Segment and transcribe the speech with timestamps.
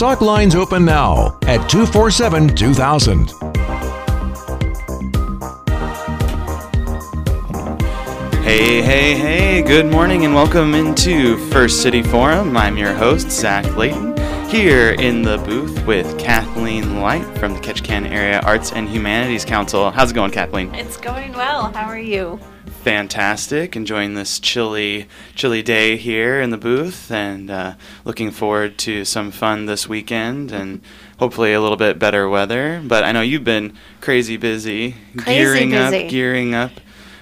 [0.00, 3.28] Talk lines open now at 247 2000.
[8.42, 12.56] Hey, hey, hey, good morning and welcome into First City Forum.
[12.56, 14.16] I'm your host, Zach Layton,
[14.48, 19.90] here in the booth with Kathleen Light from the Ketchikan Area Arts and Humanities Council.
[19.90, 20.74] How's it going, Kathleen?
[20.74, 21.70] It's going well.
[21.74, 22.40] How are you?
[22.82, 23.76] Fantastic.
[23.76, 27.74] Enjoying this chilly, chilly day here in the booth and uh,
[28.06, 30.80] looking forward to some fun this weekend and
[31.18, 32.82] hopefully a little bit better weather.
[32.82, 36.04] But I know you've been crazy busy, Crazy gearing busy.
[36.04, 36.72] up, gearing up.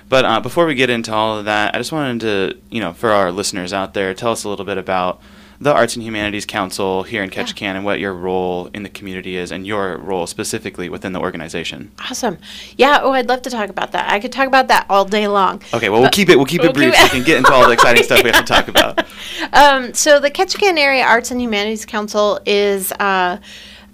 [0.08, 2.92] But uh, before we get into all of that, I just wanted to, you know,
[2.92, 5.20] for our listeners out there, tell us a little bit about
[5.60, 9.36] the Arts and Humanities Council here in Ketchikan and what your role in the community
[9.36, 11.90] is and your role specifically within the organization.
[11.98, 12.38] Awesome.
[12.76, 13.00] Yeah.
[13.02, 14.10] Oh, I'd love to talk about that.
[14.10, 15.60] I could talk about that all day long.
[15.74, 16.36] Okay, well, we'll keep it.
[16.36, 18.22] We'll keep We'll it brief keep so we can get into all the exciting stuff
[18.22, 19.04] we have to talk about.
[19.52, 23.38] Um, so the Ketchikan Area Arts and Humanities Council is uh,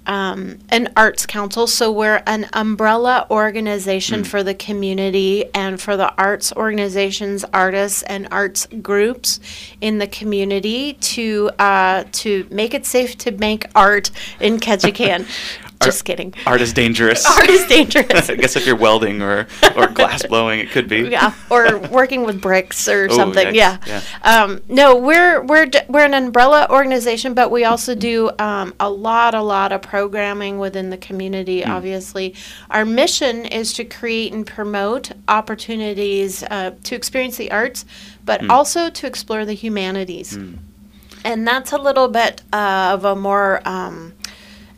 [0.07, 1.67] um, an arts council.
[1.67, 8.29] So we're an umbrella organization for the community and for the arts organizations, artists, and
[8.31, 9.41] arts groups
[9.81, 14.11] in the community to uh, to make it safe to make art
[14.41, 15.27] in Ketchikan.
[15.85, 16.35] Just kidding.
[16.47, 17.25] Art is dangerous.
[17.39, 18.29] Art is dangerous.
[18.35, 19.47] I guess if you're welding or
[19.77, 21.01] or glass blowing, it could be.
[21.09, 23.49] yeah, or working with bricks or Oh, something.
[23.49, 23.55] yikes.
[23.55, 23.79] Yeah.
[23.87, 24.03] Yeah.
[24.23, 28.89] Um, no, we're we're d- we're an umbrella organization, but we also do um, a
[28.91, 31.63] lot, a lot of programming within the community.
[31.63, 31.71] Hmm.
[31.73, 32.35] Obviously,
[32.71, 37.85] our mission is to create and promote opportunities uh, to experience the arts,
[38.25, 38.51] but Hmm.
[38.51, 40.39] also to explore the humanities.
[41.25, 44.13] And that's a little bit uh, of a more um,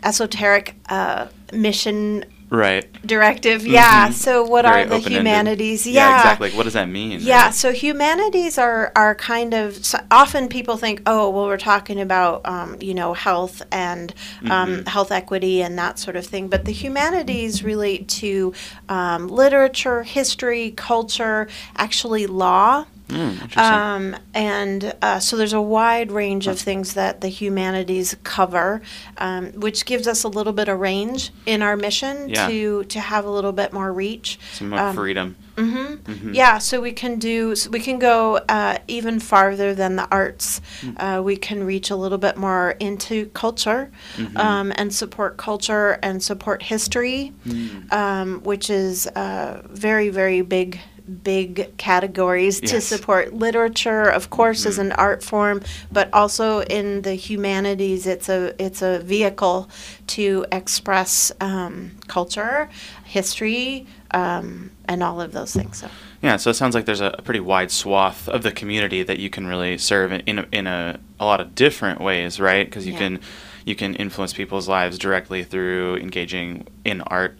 [0.06, 2.86] esoteric uh, mission Right.
[3.04, 3.66] directive.
[3.66, 4.08] Yeah.
[4.08, 4.12] Mhm.
[4.12, 5.84] So, what Very are the humanities?
[5.84, 6.48] Yeah, exactly.
[6.48, 7.18] Like, what does that mean?
[7.20, 12.00] Yeah, so humanities are are kind of so often people think, oh, well, we're talking
[12.00, 14.14] about um, you know health and
[14.48, 14.88] um, Mhm.
[14.88, 18.52] health equity and that sort of thing, but the humanities relate to
[18.88, 22.84] um, literature, history, culture, actually law.
[23.09, 23.56] Mm.
[23.56, 28.83] Um, and uh, so there's a wide range of things that the humanities cover,
[29.19, 32.49] um, which gives us a little bit of range in our mission Yeah.
[32.49, 34.39] to to have a little bit more reach.
[34.55, 35.37] Some more um, freedom.
[35.56, 36.34] hmm Mhm.
[36.34, 40.61] Yeah, so we can do, so we can go uh, even farther than the arts.
[40.83, 40.97] Mm.
[41.19, 44.37] Uh, we can reach a little bit more into culture Mhm.
[44.37, 47.93] um, and support culture and support history, Mm.
[47.93, 50.81] um, which is uh, very, very big.
[51.22, 54.81] Big categories to support literature, of course, as Mhm.
[54.81, 55.62] an art form,
[55.93, 59.69] but also in the humanities, it's a it's a vehicle
[60.09, 62.69] to express um, culture,
[63.05, 65.78] history, um, and all of those things.
[65.78, 65.89] So.
[66.22, 69.21] Yeah, so it sounds like there's a, a pretty wide swath of the community that
[69.21, 72.67] you can really serve in in a, in a, a lot of different ways, right?
[72.67, 72.99] Because you Yeah.
[72.99, 73.21] can
[73.65, 77.37] you can influence people's lives directly through engaging in art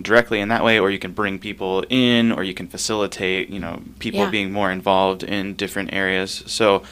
[0.00, 3.58] directly in that way or you can bring people in or you can facilitate you
[3.60, 4.30] know people Yeah.
[4.30, 6.82] being more involved in different areas so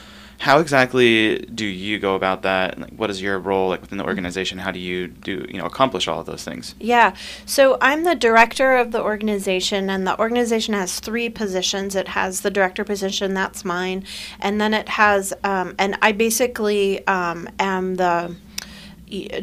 [0.41, 4.05] how exactly do you go about that like what is your role like within the
[4.05, 7.13] organization how do you do you know accomplish all of those things Yeah.
[7.45, 11.93] So I'm the director of the organization, and the organization has three positions.
[11.95, 14.05] It has the director position, that's mine,
[14.39, 18.35] and then it has, um, and I basically um, am the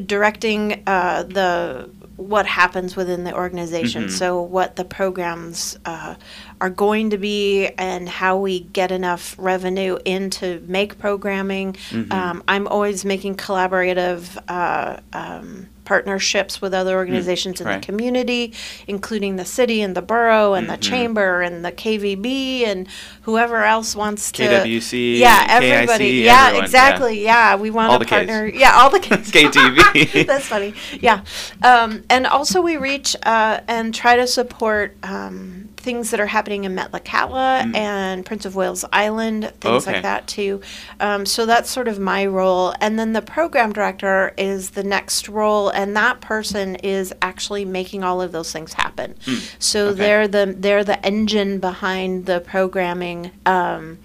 [0.06, 4.04] directing uh, the what happens within the organization.
[4.04, 4.10] Mhm.
[4.10, 6.15] So what the programs uh,
[6.61, 11.75] are going to be, and how we get enough revenue in to make programming.
[11.91, 12.12] Mhm.
[12.12, 14.37] Um, I'm always making collaborative.
[14.49, 17.81] Uh, um, partnerships with other organizations in right.
[17.81, 18.53] the community,
[18.89, 20.81] including the city and the borough and the Mhm.
[20.81, 22.88] chamber and the KVB and
[23.23, 24.43] whoever else wants to.
[24.43, 26.09] KWC, yeah, KIC, everybody.
[26.25, 27.25] yeah, everyone, exactly.
[27.25, 28.11] Yeah, we want to the Ks.
[28.11, 28.47] partner.
[28.53, 29.31] Yeah, all the Ks.
[29.37, 30.27] KTV.
[30.27, 30.75] That's funny.
[31.00, 31.21] Yeah,
[31.62, 34.97] um, and also we reach uh, and try to support.
[35.05, 37.77] Um, Things that are happening in Metlakatla Mm.
[37.77, 39.93] and Prince of Wales Island, things Okay.
[39.93, 40.61] like that too.
[40.99, 42.75] Um, so that's sort of my role.
[42.81, 48.03] And then the program director is the next role, and that person is actually making
[48.03, 49.15] all of those things happen.
[49.27, 49.49] Mm.
[49.61, 49.99] So Okay.
[50.00, 53.31] they're the they're the engine behind the programming.
[53.47, 53.99] Um,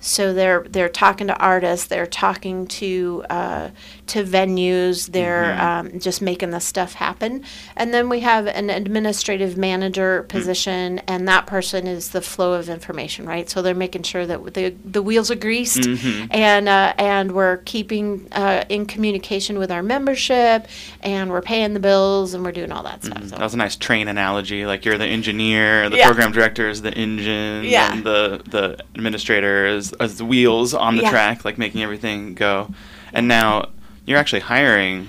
[0.00, 3.68] so they're they're talking to artists, they're talking to uh,
[4.08, 5.62] to venues, they're Mhm.
[5.94, 7.42] um, just making the stuff happen.
[7.76, 10.28] And then we have an administrative manager Mm.
[10.28, 13.48] position, and that person is the flow of information, right?
[13.50, 16.28] So they're making sure that the the wheels are greased, Mhm.
[16.30, 20.66] and uh, and we're keeping uh, in communication with our membership,
[21.02, 23.18] and we're paying the bills, and we're doing all that stuff.
[23.18, 23.30] Mhm.
[23.30, 23.36] So.
[23.36, 24.66] That was a nice train analogy.
[24.66, 26.06] Like you're the engineer, the Yeah.
[26.06, 27.92] program director is the engine, Yeah.
[27.92, 31.10] and the the administrator is, is the wheels on the Yeah.
[31.10, 32.68] track, like making everything go.
[33.12, 33.66] And now
[34.06, 35.08] you're actually hiring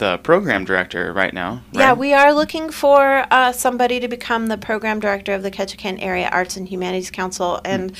[0.00, 1.62] the program director right now.
[1.72, 5.98] Yeah, we are looking for uh, somebody to become the program director of the Ketchikan
[6.00, 7.92] Area Arts and Humanities Council, and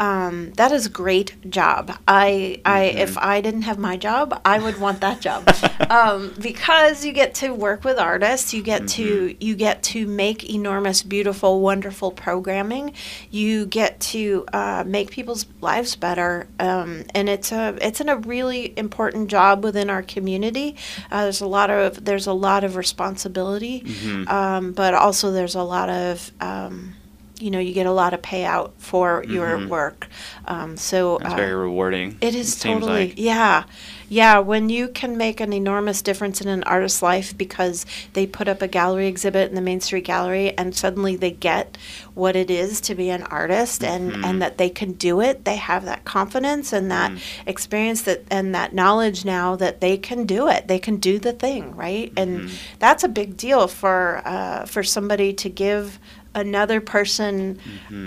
[0.00, 1.94] um, that is a great job.
[2.08, 5.46] I, I, if I didn't have my job, I would want that job
[5.90, 10.48] um, because you get to work with artists, you get to you get to make
[10.48, 12.94] enormous, beautiful, wonderful programming.
[13.30, 18.16] You get to uh, make people's lives better, um, and it's a it's an, a
[18.16, 20.76] really important job within our community.
[21.10, 23.84] Uh, there's a lot of there's a lot of responsibility,
[24.28, 26.94] um, but also there's a lot of um,
[27.40, 30.08] you know you get a lot of payout for your work.
[30.46, 32.18] Um, so It's uh, very rewarding.
[32.20, 33.14] it is seems totally, like.
[33.18, 33.64] yeah.
[34.12, 38.48] Yeah, when you can make an enormous difference in an artist's life because they put
[38.48, 41.78] up a gallery exhibit in the Main Street Gallery and suddenly they get
[42.14, 44.24] what it is to be an artist and, Mm-hmm.
[44.24, 45.44] and that they can do it.
[45.44, 47.20] They have that confidence and that Mm.
[47.46, 50.66] experience that and that knowledge now that they can do it.
[50.66, 52.12] They can do the thing, right?
[52.16, 52.54] And Mm-hmm.
[52.80, 56.00] that's a big deal for uh, for somebody to give
[56.34, 57.58] another person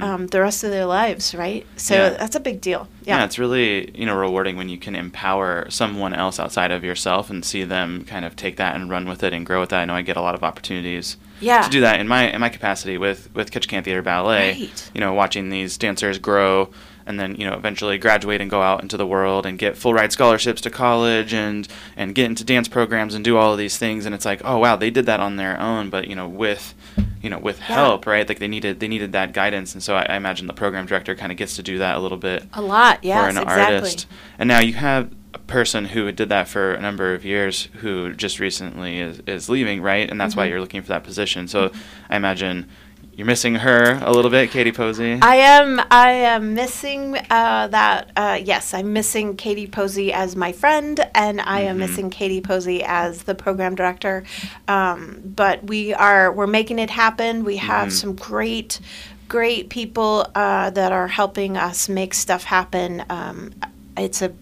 [0.01, 1.65] um, the rest of their lives, right?
[1.75, 2.13] So Mm-hmm.
[2.13, 2.17] Yeah.
[2.19, 2.87] that's a big deal.
[3.03, 3.17] yeah.
[3.19, 3.25] Yeah.
[3.25, 7.43] it's really you know rewarding when you can empower someone else outside of yourself and
[7.43, 9.81] see them kind of take that and run with it and grow with that.
[9.81, 11.61] I know I get a lot of opportunities Yeah.
[11.63, 14.51] to do that in my in my capacity with with Ketchikan Theater Ballet.
[14.53, 14.91] Right.
[14.93, 16.69] You know, watching these dancers grow
[17.05, 19.93] and then you know eventually graduate and go out into the world and get full
[19.93, 21.67] ride scholarships to college and
[21.97, 24.57] and get into dance programs and do all of these things and it's like oh
[24.59, 26.73] wow they did that on their own but you know with
[27.21, 27.65] you know with Yeah.
[27.75, 30.53] help right like they needed they needed that guidance and so I, I imagine the
[30.53, 33.29] program director kind of gets to do that a little bit A lot, yes, for
[33.29, 33.75] an exactly.
[33.75, 34.07] artist.
[34.37, 38.13] And now you have a person who did that for a number of years who
[38.13, 40.07] just recently is, is leaving, right?
[40.09, 40.51] And that's why Mm-hmm.
[40.51, 41.47] you're looking for that position.
[41.47, 41.71] So
[42.09, 42.69] I imagine
[43.15, 45.19] you're missing her a little bit, Katie Posey.
[45.21, 45.79] I am.
[45.91, 48.11] I am missing uh, that.
[48.15, 52.83] Uh, yes, I'm missing Katie Posey as my friend, and I am missing Katie Posey
[52.83, 54.23] as the program director.
[54.67, 56.31] Um, but we are.
[56.31, 57.43] We're making it happen.
[57.43, 58.79] We have some great,
[59.27, 63.05] great people uh, that are helping us make stuff happen.
[63.09, 63.53] Um,
[63.95, 64.33] it's a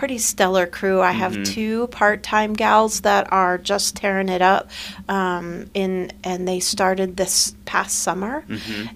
[0.00, 1.02] pretty stellar crew.
[1.02, 4.70] I have two part-time gals that are just tearing it up,
[5.10, 8.42] um, in and they started this past summer,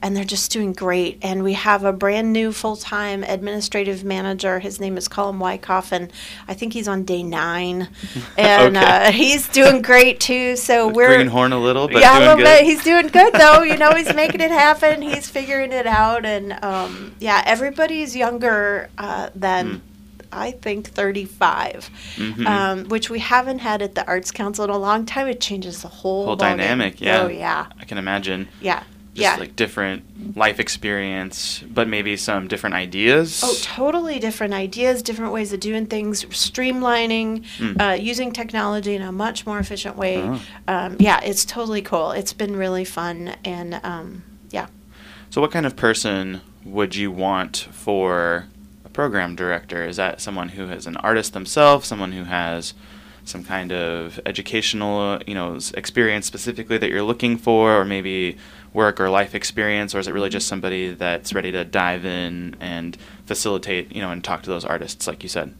[0.00, 1.18] and they're just doing great.
[1.20, 4.60] And we have a brand new full-time administrative manager.
[4.60, 6.10] His name is Colin Wyckoff, and
[6.48, 7.88] I think he's on day nine,
[8.38, 8.86] and Okay.
[9.08, 10.56] uh, he's doing great too.
[10.56, 12.44] So we're Greenhorn a little, but yeah, a little good.
[12.44, 12.64] bit.
[12.64, 13.62] He's doing good though.
[13.62, 15.02] You know, he's making it happen.
[15.02, 19.66] He's figuring it out, and um, yeah, everybody's younger uh, than.
[19.70, 19.76] Hmm.
[20.34, 22.46] I think 35, Mhm.
[22.46, 25.28] um, which we haven't had at the Arts Council in a long time.
[25.28, 27.22] It changes the whole, Whole dynamic, yeah.
[27.22, 28.48] Oh yeah, I can imagine.
[28.60, 28.82] yeah,
[29.14, 29.36] Just yeah.
[29.36, 33.40] like different life experience, but maybe some different ideas.
[33.44, 37.44] Oh, totally different ideas, different ways of doing things, streamlining,
[37.80, 40.18] uh, using technology in a much more efficient way.
[40.22, 40.40] Oh.
[40.66, 42.10] Um, yeah, it's totally cool.
[42.12, 44.66] It's been really fun, and um, yeah.
[45.30, 48.46] So, what kind of person would you want for
[48.94, 49.84] program director?
[49.84, 52.72] Is that someone who is an artist themselves, someone who has
[53.24, 58.36] some kind of educational, you know, experience specifically that you're looking for, or maybe
[58.72, 62.56] work or life experience, or is it really just somebody that's ready to dive in
[62.60, 65.54] and facilitate, you know, and talk to those artists, like you said?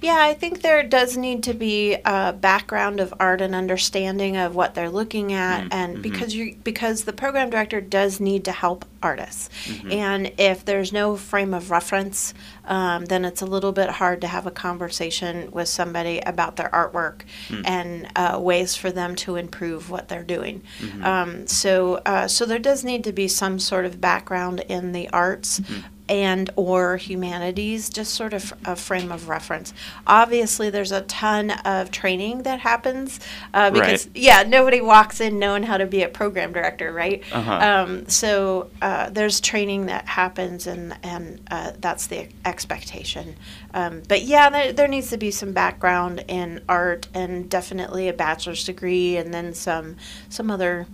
[0.00, 4.54] Yeah, I think there does need to be a background of art and understanding of
[4.54, 6.02] what they're looking at, Mm, and mhm.
[6.02, 9.92] because you because the program director does need to help artists, Mm-hmm.
[9.92, 12.32] and if there's no frame of reference,
[12.66, 16.68] um, then it's a little bit hard to have a conversation with somebody about their
[16.68, 17.62] artwork Mm.
[17.66, 20.62] and uh, ways for them to improve what they're doing.
[20.80, 21.04] Mm-hmm.
[21.04, 25.08] Um, so uh, so there does need to be some sort of background in the
[25.10, 25.80] arts Mm-hmm.
[26.08, 29.72] And or humanities just sort of a frame of reference
[30.06, 33.20] obviously there's a ton of training that happens
[33.54, 34.16] uh, because Right.
[34.16, 37.52] yeah nobody walks in knowing how to be a program director right Uh-huh.
[37.84, 43.36] um, so uh, there's training that happens and and uh, that's the expectation
[43.74, 48.12] um, but yeah there, there needs to be some background in art and definitely a
[48.12, 49.96] bachelor's degree and then some
[50.28, 50.86] some other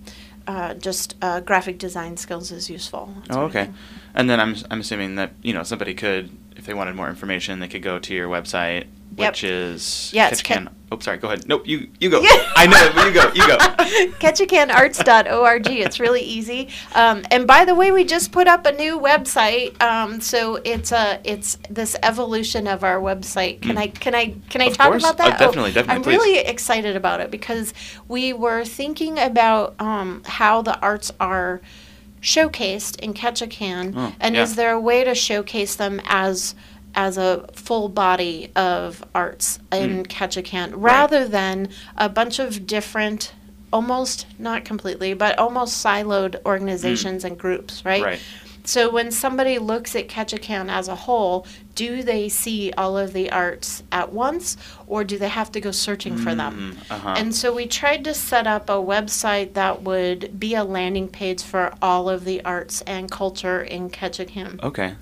[0.46, 3.70] uh, just uh, graphic design skills is useful that Oh, okay.
[4.14, 7.60] And then I'm I'm assuming that you know somebody could, if they wanted more information,
[7.60, 8.86] they could go to your website,
[9.16, 9.32] Yep.
[9.32, 10.64] which is Yeah, Ketchikan.
[10.64, 11.16] Ket- Oh, sorry.
[11.18, 11.48] Go ahead.
[11.48, 11.66] Nope.
[11.66, 12.20] You you go.
[12.56, 12.92] I know.
[12.94, 13.32] but You go.
[13.34, 13.56] You go.
[14.20, 15.66] Ketchikanarts.org.
[15.68, 16.68] It's really easy.
[16.94, 19.80] Um, and by the way, we just put up a new website.
[19.82, 23.62] Um, so it's a it's this evolution of our website.
[23.62, 23.78] Can Mm.
[23.78, 25.02] I can I can I Of talk course.
[25.02, 25.38] about Oh, that?
[25.38, 26.16] definitely, definitely, I'm please.
[26.16, 27.74] really excited about it because
[28.08, 31.60] we were thinking about um, how the arts are
[32.22, 34.42] showcased in Ketchikan, Oh, and yeah.
[34.42, 36.54] is there a way to showcase them as
[36.94, 39.78] as a full body of arts hmm.
[39.78, 43.32] in Ketchikan rather than a bunch of different
[43.72, 47.28] almost not completely but almost siloed organizations hmm.
[47.28, 48.20] and groups right Right.
[48.64, 53.30] so when somebody looks at Ketchikan as a whole, do they see all of the
[53.32, 56.76] arts at once, or do they have to go searching for them?
[56.76, 57.14] Hmm, uh-huh.
[57.16, 61.42] And so we tried to set up a website that would be a landing page
[61.42, 64.62] for all of the arts and culture in Ketchikan.
[64.62, 64.94] Okay.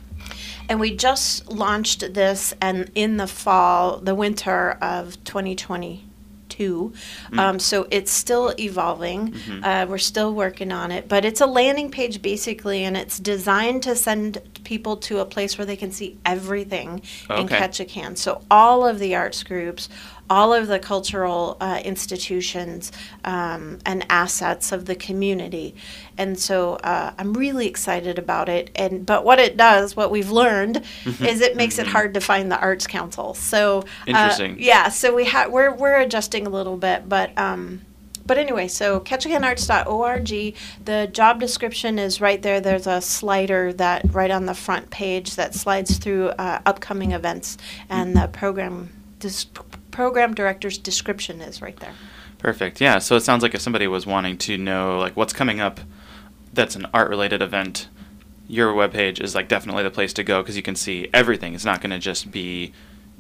[0.68, 6.92] And we just launched this, and in the fall, the winter of 2022.
[7.38, 9.34] Um, so it's still evolving.
[9.62, 13.82] Uh, we're still working on it, but it's a landing page basically, and it's designed
[13.84, 17.58] to send people to a place where they can see everything in Okay.
[17.58, 18.16] Ketchikan.
[18.16, 19.88] So all of the arts groups,
[20.32, 22.90] all of the cultural uh, institutions
[23.22, 25.74] um, and assets of the community,
[26.16, 28.70] and so uh, I'm really excited about it.
[28.74, 30.78] And but what it does, what we've learned,
[31.20, 33.34] is it makes it hard to find the Arts Council.
[33.34, 34.56] So uh, Interesting.
[34.58, 37.36] yeah, so we have we're we're adjusting a little bit, but.
[37.38, 37.82] Um,
[38.24, 42.60] but anyway, so ketchikanarts.org, the job description is right there.
[42.60, 47.58] There's a slider that right on the front page that slides through uh, upcoming events,
[47.90, 49.46] and the program this
[49.92, 51.94] program director's description is right there.
[52.38, 52.80] Perfect.
[52.80, 52.98] Yeah.
[52.98, 55.78] So it sounds like if somebody was wanting to know like what's coming up,
[56.52, 57.88] that's an art related event.
[58.48, 61.54] Your webpage is like definitely the place to go because you can see everything.
[61.54, 62.72] It's not going to just be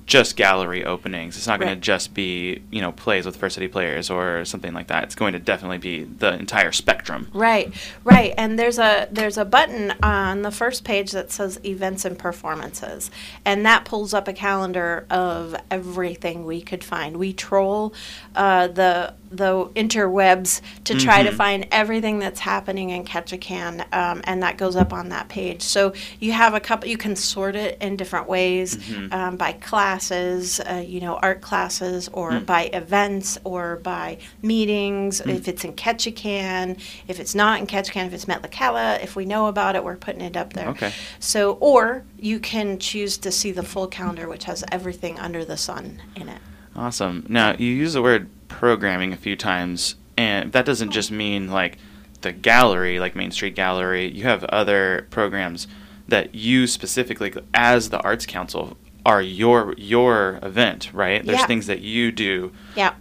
[0.06, 1.36] just gallery openings.
[1.36, 1.74] It's not going Right.
[1.76, 5.04] to just be you know plays with First City players or something like that.
[5.04, 7.28] It's going to definitely be the entire spectrum.
[7.32, 7.72] Right,
[8.04, 8.34] right.
[8.36, 13.10] And there's a there's a button on the first page that says events and performances,
[13.44, 17.16] and that pulls up a calendar of everything we could find.
[17.16, 17.94] We troll
[18.34, 21.34] uh, the the interwebs to try to Mhm.
[21.36, 25.62] find everything that's happening in Ketchikan, um, and that goes up on that page.
[25.62, 26.88] So you have a couple.
[26.88, 28.78] You can sort it in different ways
[29.10, 35.20] um, by classes, uh, you know, art classes, or by events, or by meetings.
[35.20, 36.76] If it's in Ketchikan,
[37.08, 40.20] if it's not in Ketchikan, if it's Metlakatla, if we know about it, we're putting
[40.22, 40.68] it up there.
[40.68, 40.92] Okay.
[41.18, 45.56] So, or you can choose to see the full calendar, which has everything under the
[45.56, 46.38] sun in it.
[46.74, 47.24] Awesome.
[47.28, 51.78] Now you use the word programming a few times, and that doesn't just mean like
[52.22, 54.08] the gallery, like Main Street Gallery.
[54.10, 55.66] You have other programs
[56.08, 61.24] that you specifically, as the Arts Council, are your your event, right?
[61.24, 61.46] There's Yeah.
[61.46, 62.92] things that you do Yeah,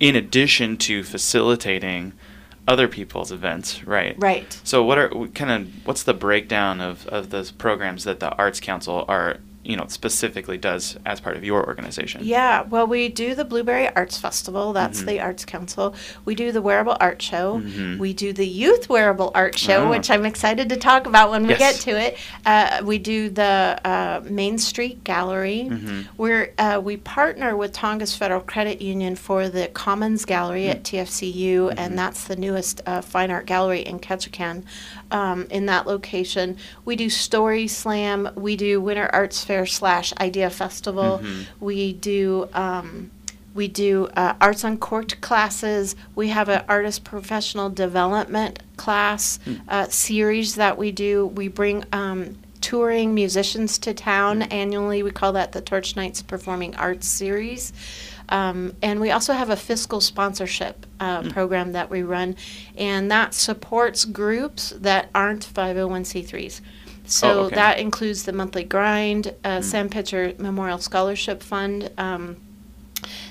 [0.00, 2.12] in addition to facilitating
[2.66, 4.16] other people's events, right?
[4.18, 4.58] right.
[4.64, 8.58] So what are kind of what's the breakdown of of those programs that the Arts
[8.60, 12.20] Council are you know specifically does as part of your organization?
[12.24, 14.72] Yeah, well, we do the Blueberry Arts Festival.
[14.72, 15.06] That's Mhm.
[15.06, 15.94] the Arts Council.
[16.24, 17.60] We do the Wearable Art Show.
[17.60, 17.98] Mhm.
[17.98, 19.90] We do the Youth Wearable Art Show, Ah.
[19.90, 21.58] which I'm excited to talk about when we Yes.
[21.58, 22.16] get to it.
[22.44, 25.68] Uh, we do the uh, Main Street Gallery.
[25.70, 26.06] Mhm.
[26.16, 31.68] We're uh, we partner with Tongass Federal Credit Union for the Commons Gallery at TFCU,
[31.68, 31.78] Mm-hmm.
[31.78, 34.64] and that's the newest uh, fine art gallery in Ketchikan.
[35.10, 38.28] Um, in that location, we do Story Slam.
[38.34, 41.20] We do Winter Arts Fair slash Idea Festival.
[41.22, 41.46] Mhm.
[41.60, 42.48] We do.
[42.52, 43.10] Um,
[43.54, 45.94] we do uh, arts uncorked classes.
[46.16, 49.54] We have an artist professional development class Hmm.
[49.68, 51.26] uh, series that we do.
[51.26, 54.48] We bring um, touring musicians to town Hmm.
[54.50, 55.02] annually.
[55.04, 57.72] We call that the Torch Nights Performing Arts Series.
[58.30, 61.28] Um, and we also have a fiscal sponsorship uh, Hmm.
[61.28, 62.34] program that we run,
[62.76, 66.60] and that supports groups that aren't 501c3s.
[67.06, 67.54] So Oh, okay.
[67.56, 72.36] that includes the monthly grind, uh, Sam Pitcher Memorial Scholarship Fund, um,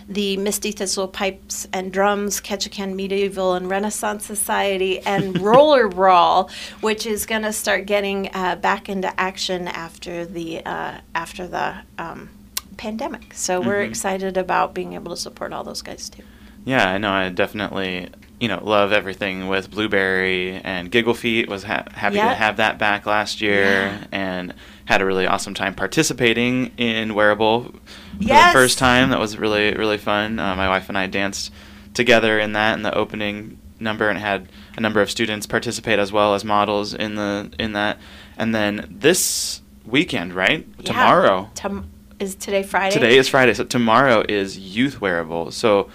[0.08, 6.50] the Misty Thistle Pipes and Drums, Ketchikan Medieval and Renaissance Society, and Roller Brawl,
[6.82, 11.76] which is going to start getting uh, back into action after the uh, after the
[11.98, 12.30] um,
[12.78, 13.34] pandemic.
[13.34, 13.88] So we're Mhm.
[13.90, 16.24] excited about being able to support all those guys too.
[16.66, 17.12] Yeah, I know.
[17.12, 18.10] I definitely,
[18.44, 21.48] you know, love everything with Blueberry and Giggle Feet.
[21.48, 22.28] Was ha- happy Yeah.
[22.28, 23.98] to have that back last year, Yeah.
[24.12, 27.72] and had a really awesome time participating in Wearable for
[28.20, 28.52] Yes.
[28.52, 29.12] the first time.
[29.12, 30.40] That was really really fun.
[30.40, 31.54] Uh, my wife and I danced
[31.94, 36.12] together in that in the opening number, and had a number of students participate as
[36.12, 37.98] well as models in the in that.
[38.38, 40.68] And then this weekend, right?
[40.80, 40.84] Yeah.
[40.86, 41.50] Tomorrow.
[41.56, 41.86] Tom-
[42.20, 42.94] is today Friday?
[42.94, 45.52] Today is Friday, so tomorrow is Youth Wearable.
[45.52, 45.90] So,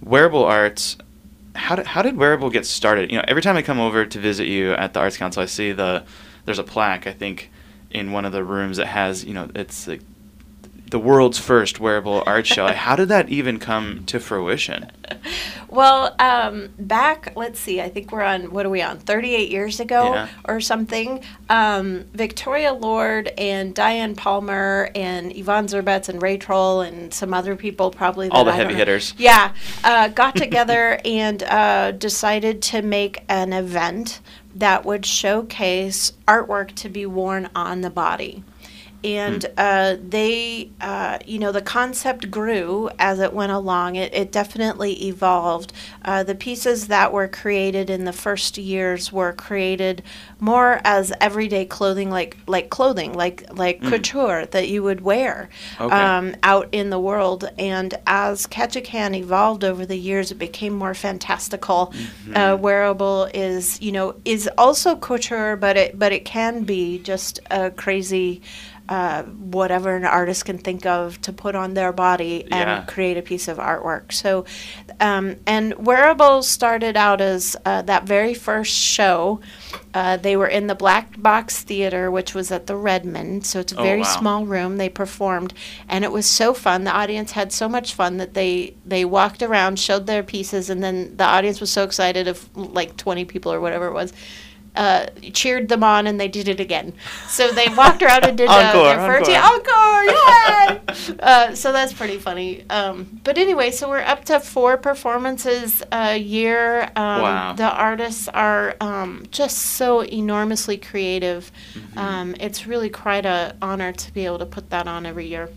[0.00, 0.96] wearable arts.
[1.54, 3.10] How did, how did wearable get started?
[3.10, 5.46] You know, every time I come over to visit you at the Arts Council, I
[5.46, 6.04] see the
[6.44, 7.06] there's a plaque.
[7.06, 7.50] I think
[7.90, 10.00] in one of the rooms that has you know it's like
[10.92, 12.66] the world's first wearable art show.
[12.68, 14.90] How did that even come to fruition?
[15.68, 19.80] Well, um, back, let's see, I think we're on, what are we on, 38 years
[19.80, 20.28] ago Yeah.
[20.44, 21.22] or something?
[21.48, 27.56] Um, Victoria Lord and Diane Palmer and Evon Zerbetz and Ray Troll and some other
[27.56, 28.28] people probably.
[28.28, 29.14] All the I heavy hitters.
[29.16, 34.20] Yeah, uh, got together and uh, decided to make an event
[34.54, 38.44] that would showcase artwork to be worn on the body.
[39.04, 43.96] And uh, they, uh, you know, the concept grew as it went along.
[43.96, 45.72] It, it definitely evolved.
[46.04, 50.02] Uh, the pieces that were created in the first years were created
[50.38, 55.48] more as everyday clothing, like like clothing, like like couture that you would wear
[55.80, 55.94] Okay.
[55.94, 57.48] um, out in the world.
[57.58, 61.92] And as Ketchikan evolved over the years, it became more fantastical.
[62.34, 67.40] Uh, wearable is, you know, is also couture, but it but it can be just
[67.50, 68.42] a crazy.
[68.92, 69.22] Uh,
[69.58, 72.84] whatever an artist can think of to put on their body and Yeah.
[72.86, 74.12] create a piece of artwork.
[74.12, 74.44] So,
[75.00, 79.40] um, and wearables started out as uh, that very first show.
[79.94, 83.40] Uh, they were in the Black Box Theater, which was at the Red Men.
[83.42, 84.18] So it's a Oh, very wow.
[84.18, 84.76] small room.
[84.76, 85.54] They performed,
[85.88, 86.84] and it was so fun.
[86.84, 90.82] The audience had so much fun that they they walked around, showed their pieces, and
[90.84, 94.12] then the audience was so excited of like twenty people or whatever it was.
[94.74, 96.94] Uh, cheered them on and they did it again.
[97.28, 99.52] So they walked around and did uh, Encore, their first encore.
[99.54, 101.18] encore, yay!
[101.20, 102.64] uh, so that's pretty funny.
[102.70, 106.84] Um, but anyway, so we're up to four performances a year.
[106.96, 107.52] Um, Wow.
[107.52, 111.52] The artists are um, just so enormously creative.
[111.74, 111.98] Mm-hmm.
[111.98, 115.48] Um, it's really quite an honor to be able to put that on every year.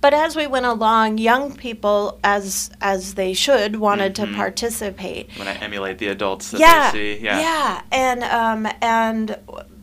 [0.00, 4.26] But as we went along, young people, as as they should, wanted Mhm.
[4.30, 7.24] to participate When I emulate the adults that yeah, they see.
[7.24, 7.40] Yeah.
[7.40, 9.36] yeah, and um, and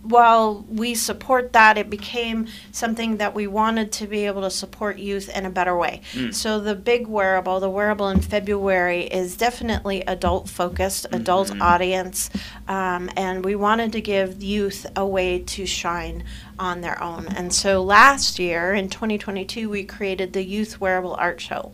[0.03, 4.97] while we support that, it became something that we wanted to be able to support
[4.99, 6.01] youth in a better way.
[6.13, 6.33] Mm.
[6.33, 11.61] So the big wearable, the wearable in February, is definitely adult focused, adult Mhm.
[11.61, 12.29] audience,
[12.67, 16.23] um, and we wanted to give youth a way to shine
[16.59, 17.27] on their own.
[17.27, 21.71] And so last year in 2022, we created the Youth Wearable Art Show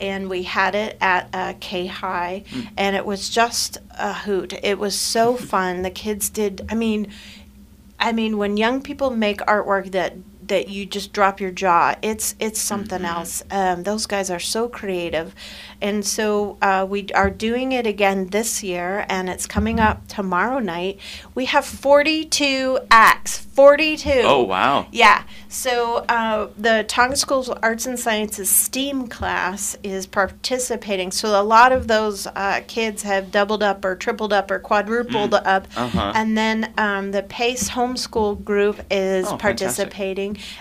[0.00, 2.42] and we had it at uh, K High,
[2.76, 4.52] and it was just a hoot.
[4.62, 5.82] It was so fun.
[5.82, 6.66] The kids did.
[6.68, 7.06] I mean,
[7.98, 10.14] I mean, when young people make artwork that
[10.48, 13.14] that you just drop your jaw, it's it's something Mhm.
[13.16, 13.42] else.
[13.50, 15.34] Um, those guys are so creative,
[15.80, 20.58] and so uh, we are doing it again this year, and it's coming up tomorrow
[20.58, 20.98] night.
[21.34, 23.38] We have forty two acts.
[23.54, 24.22] Forty two.
[24.24, 24.86] Oh wow.
[24.90, 25.22] Yeah.
[25.48, 31.12] So uh, the Tongass School's Arts and Sciences STEAM class is participating.
[31.12, 35.34] So a lot of those uh, kids have doubled up or tripled up or quadrupled
[35.34, 35.68] up.
[35.76, 36.12] Uh-huh.
[36.16, 39.46] And then um, the PACE homeschool group is Oh, fantastic.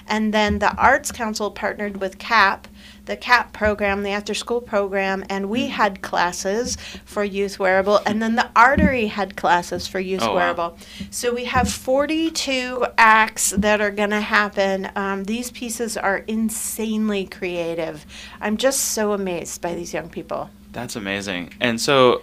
[0.07, 2.67] And then the Arts Council partnered with CAP.
[3.05, 5.49] The CAP program, the after school program, and Mm.
[5.49, 10.29] we had classes for youth wearable, and then the artery had classes for youth Oh,
[10.29, 10.35] wow.
[10.35, 10.77] wearable.
[11.11, 14.89] So we have 42 acts that are going to happen.
[14.95, 18.05] Um, these pieces are insanely creative.
[18.39, 20.49] I'm just so amazed by these young people.
[20.71, 21.53] That's amazing.
[21.59, 22.21] And so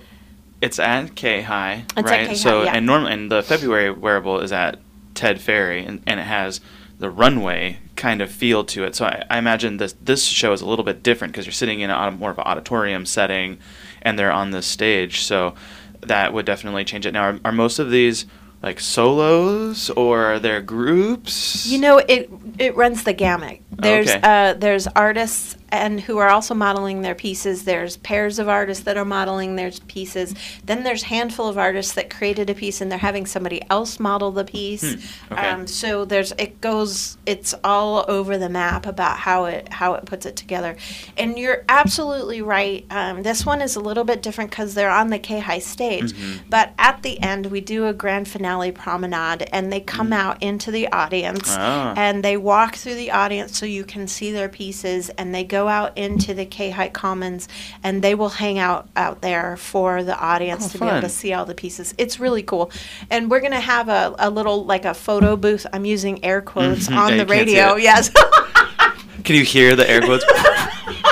[0.62, 2.20] it's at K High, It's right?
[2.22, 2.72] K-High, so yeah.
[2.74, 4.78] and normally and the February wearable is at
[5.14, 6.60] Ted Ferry and, and it has
[7.00, 8.94] the runway kind of feel to it.
[8.94, 11.80] So I, I imagine this this show is a little bit different because you're sitting
[11.80, 13.58] in a, more of an auditorium setting
[14.02, 15.22] and they're on this stage.
[15.22, 15.54] So
[16.02, 17.12] that would definitely change it.
[17.12, 18.26] Now are, are most of these
[18.62, 21.66] like solos or are there groups?
[21.66, 23.60] You know, it it runs the gamut.
[23.70, 24.20] There's Okay.
[24.22, 27.64] uh, there's artists and who are also modeling their pieces.
[27.64, 30.35] There's pairs of artists that are modeling their pieces.
[30.64, 34.30] Then there's handful of artists that created a piece and they're having somebody else model
[34.33, 34.83] the piece.
[35.28, 35.48] Hmm, okay.
[35.50, 40.04] Um, so there's it goes it's all over the map about how it how it
[40.06, 40.76] puts it together.
[41.16, 42.85] And you're absolutely right.
[42.90, 46.12] Um, this one is a little bit different because they're on the K High stage,
[46.12, 46.40] Mhm.
[46.48, 50.70] but at the end we do a grand finale promenade and they come out into
[50.70, 51.56] the audience Mm.
[51.59, 51.94] Ah.
[51.96, 55.59] and they walk through the audience so you can see their pieces and they go
[55.68, 57.48] out into the K High Commons
[57.82, 61.08] and they will hang out out there for the audience Oh, to be able to
[61.08, 61.94] see all the pieces.
[61.98, 62.70] It's really cool.
[63.10, 65.66] And we're going to have a, a little like a photo booth.
[65.72, 66.96] I'm using air quotes Mhm.
[66.96, 67.76] on Yeah, the you can't see radio.
[67.76, 68.10] Yes.
[69.24, 70.24] Can you hear the air quotes?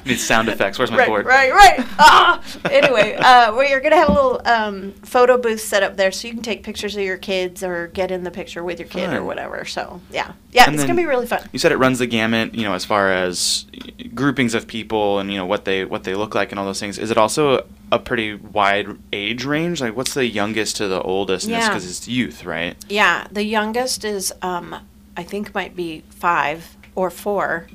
[0.06, 0.78] Need sound effects.
[0.78, 1.26] Where's my right, board?
[1.26, 1.86] right, right.
[1.98, 2.42] Ah!
[2.70, 6.28] anyway, uh, well, you're gonna have a little um, photo booth set up there, so
[6.28, 9.12] you can take pictures of your kids or get in the picture with your kid
[9.12, 9.64] or whatever.
[9.64, 11.48] So yeah, yeah, And it's gonna be really fun.
[11.52, 13.66] You said it runs the gamut, you know, as far as
[14.14, 16.80] groupings of people and you know what they what they look like and all those
[16.80, 16.98] things.
[16.98, 19.80] Is it also a pretty wide age range?
[19.80, 21.48] Like, what's the youngest to the oldest?
[21.48, 21.68] Yeah.
[21.68, 22.76] because it's youth, right?
[22.88, 24.76] Yeah, the youngest is, um,
[25.16, 26.76] I think, might be five.
[26.94, 27.66] or four.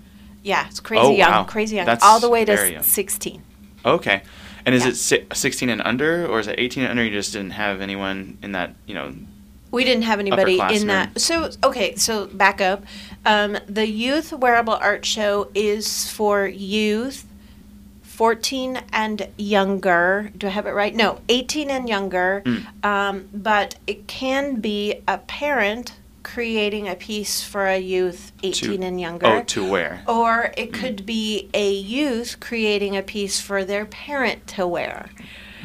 [0.45, 1.43] Yeah, it's crazy Oh, young, wow.
[1.43, 2.83] crazy young, That's all the way to very young.
[2.83, 3.41] 16.
[3.83, 4.21] Okay.
[4.63, 4.89] And is Yeah.
[4.89, 7.03] it si- 16 and under, or is it 18 and under?
[7.03, 9.13] You just didn't have anyone in that, you know.
[9.71, 10.87] We didn't have anybody in Upperclassmen.
[10.87, 11.19] that.
[11.19, 12.83] So, okay, so back up.
[13.25, 17.25] Um, the Youth Wearable Art Show is for youth
[18.03, 20.31] 14 and younger.
[20.37, 20.95] Do I have it right?
[20.95, 22.43] No, 18 and younger.
[22.45, 22.65] Mm.
[22.85, 25.93] Um, but it can be a parent
[26.25, 29.27] creating a piece for a youth 18 and younger.
[29.27, 30.03] Oh, to wear.
[30.07, 35.09] Or it could be a youth creating a piece for their parent to wear.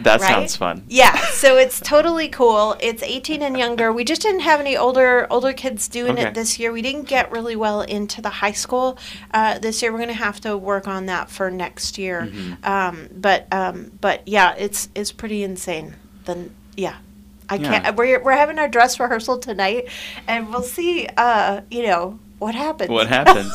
[0.03, 0.29] That right?
[0.29, 0.85] sounds fun.
[0.88, 2.77] Yeah, so it's totally cool.
[2.81, 3.92] It's 18 and younger.
[3.92, 6.29] We just didn't have any older older kids doing Okay.
[6.29, 6.73] it this year.
[6.73, 8.99] We didn't get really well into the high school
[9.33, 9.92] uh, this year.
[9.92, 12.29] We're going to have to work on that for next year.
[12.31, 12.64] Mm-hmm.
[12.64, 15.96] Um, but um, but yeah, it's it's pretty insane.
[16.25, 16.96] Then yeah.
[17.50, 17.80] I Yeah.
[17.80, 17.96] can't.
[17.96, 19.88] We're, we're having our dress rehearsal tonight,
[20.28, 21.06] and we'll see.
[21.16, 22.88] Uh, you know what happens.
[22.90, 23.52] What happens?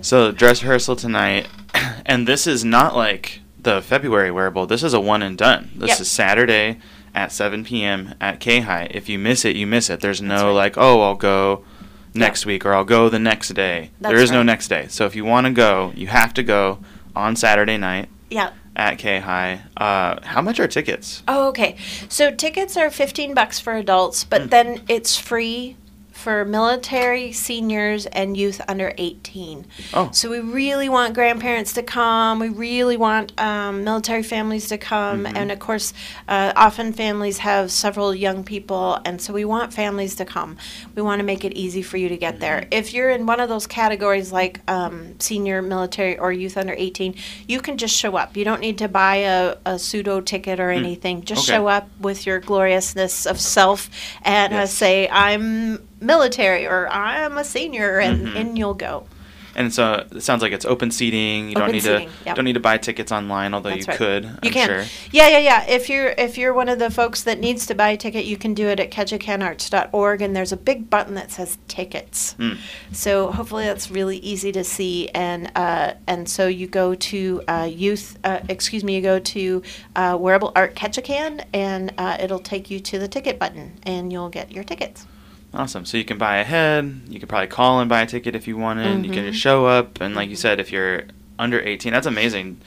[0.00, 1.48] so, dress rehearsal tonight.
[2.04, 4.66] And this is not like the February wearable.
[4.66, 5.70] This is a one and done.
[5.76, 6.00] This Yep.
[6.00, 6.78] is Saturday
[7.14, 8.14] at 7 p.m.
[8.20, 8.88] at K High.
[8.90, 10.00] If you miss it, you miss it.
[10.00, 10.52] There's no right.
[10.52, 11.64] like, oh, I'll go
[12.12, 13.90] next week or I'll go the next day.
[14.00, 14.86] there That's is no next day.
[14.88, 16.80] So, if you want to go, you have to go
[17.14, 18.50] on Saturday night yeah.
[18.76, 19.62] At K High.
[19.76, 21.22] Uh, how much are tickets?
[21.28, 21.76] Oh, okay.
[22.08, 24.50] So tickets are 15 bucks for adults, but Mm.
[24.50, 25.76] then it's free
[26.22, 29.66] for military, seniors, and youth under 18.
[29.92, 30.10] Oh.
[30.12, 32.38] So we really want grandparents to come.
[32.38, 35.24] We really want um, military families to come.
[35.24, 35.36] Mm-hmm.
[35.36, 35.92] And of course,
[36.28, 40.56] uh, often families have several young people, and so we want families to come.
[40.94, 42.60] We want to make it easy for you to get there.
[42.60, 42.72] Mm-hmm.
[42.72, 47.14] If you're in one of those categories like um, senior, military, or youth under 18,
[47.48, 48.36] you can just show up.
[48.36, 51.22] You don't need to buy a, a pseudo ticket or anything.
[51.22, 51.42] Just Mm.
[51.42, 51.52] Okay.
[51.56, 53.90] show up with your gloriousness of self
[54.22, 58.36] and uh, say, I'm military or I'm a senior, and, Mhm.
[58.36, 59.06] and you'll go.
[59.54, 61.50] And so it sounds like it's open seating.
[61.50, 62.36] You don't need seating, to yep.
[62.36, 63.98] don't need to buy tickets online, although That's you right.
[63.98, 64.24] could.
[64.24, 64.66] You I'm can.
[64.66, 64.84] sure.
[65.10, 65.66] Yeah, yeah, yeah.
[65.68, 68.38] If you're if you're one of the folks that needs to buy a ticket, you
[68.38, 72.34] can do it at ketchikanarts.org and there's a big button that says tickets.
[72.38, 72.56] Mm.
[72.92, 77.68] So hopefully that's really easy to see and uh, and so you go to uh,
[77.70, 79.62] youth uh, excuse me you go to
[79.96, 84.30] uh, wearable art Ketchikan and uh, it'll take you to the ticket button and you'll
[84.30, 85.06] get your tickets.
[85.54, 85.84] Awesome.
[85.84, 87.02] So you can buy ahead.
[87.08, 89.04] You could probably call and buy a ticket if you wanted.
[89.04, 89.30] You can Mhm.
[89.32, 91.02] just show up, and like you said, if you're
[91.38, 92.58] under 18, that's amazing.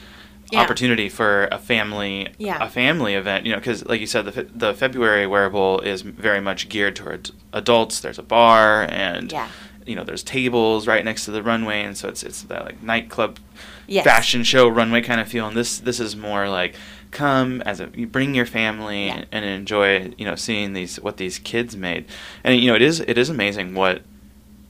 [0.51, 0.61] Yeah.
[0.61, 2.63] Opportunity for a family, Yeah.
[2.63, 3.47] a family event.
[3.47, 7.31] You know, because like you said, the the February wearable is very much geared towards
[7.51, 7.99] adults.
[7.99, 9.47] There's a bar, and Yeah.
[9.87, 12.83] you know, there's tables right next to the runway, and so it's it's that like
[12.83, 13.39] nightclub
[13.87, 14.03] Yes.
[14.03, 16.75] fashion show runway kind of feel and this this is more like
[17.15, 19.23] come as a you bring your family Yeah.
[19.31, 22.05] and enjoy you know seeing these what these kids made
[22.43, 24.01] and you know it is it is amazing what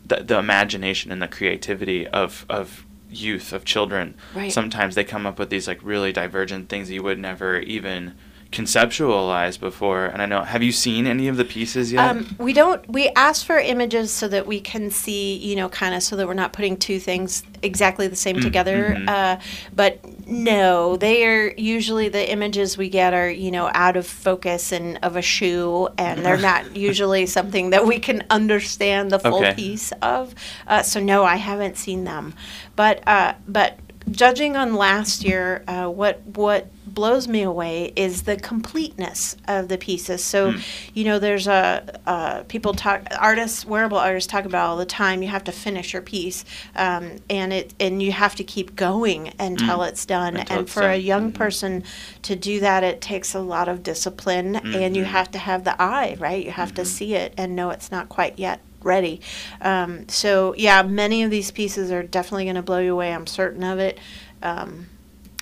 [0.05, 4.51] the, the imagination and the creativity of of youth of children Right.
[4.51, 8.13] sometimes they come up with these like really divergent things you would never even
[8.55, 12.53] conceptualize before and i know have you seen any of the pieces yet Um, we
[12.53, 12.81] don't.
[12.89, 16.27] We ask for images so that we can see, you know, kind of so that
[16.27, 18.79] we're not putting two things exactly the same Mm, together.
[18.97, 19.09] mhm.
[19.09, 19.35] Uh,
[19.75, 24.71] but no, they are usually the images we get are, you know, out of focus
[24.71, 29.39] and of a shoe, and they're not usually something that we can understand the full
[29.39, 29.53] Okay.
[29.55, 30.33] piece of.
[30.67, 32.33] Uh, so no, I haven't seen them,
[32.75, 33.79] but uh, but
[34.11, 39.77] judging on last year, uh, what what blows me away is the completeness of the
[39.77, 40.23] pieces.
[40.23, 40.57] So, Hmm.
[40.93, 45.21] you know, there's a uh, people talk artists, wearable artists talk about all the time.
[45.21, 49.33] You have to finish your piece, um, and it and you have to keep going
[49.37, 49.89] until Mm.
[49.89, 50.37] it's done.
[50.37, 51.01] Until and for a done.
[51.01, 51.35] young Mhm.
[51.35, 51.83] person
[52.23, 55.07] to do that, it takes a lot of discipline, and you Mhm.
[55.07, 56.43] have to have the eye, right?
[56.43, 56.85] You have to Mhm.
[56.87, 59.19] see it and know it's not quite yet ready.
[59.61, 63.13] Um, so yeah, many of these pieces are definitely going to blow you away.
[63.13, 63.97] I'm certain of it.
[64.43, 64.87] Um,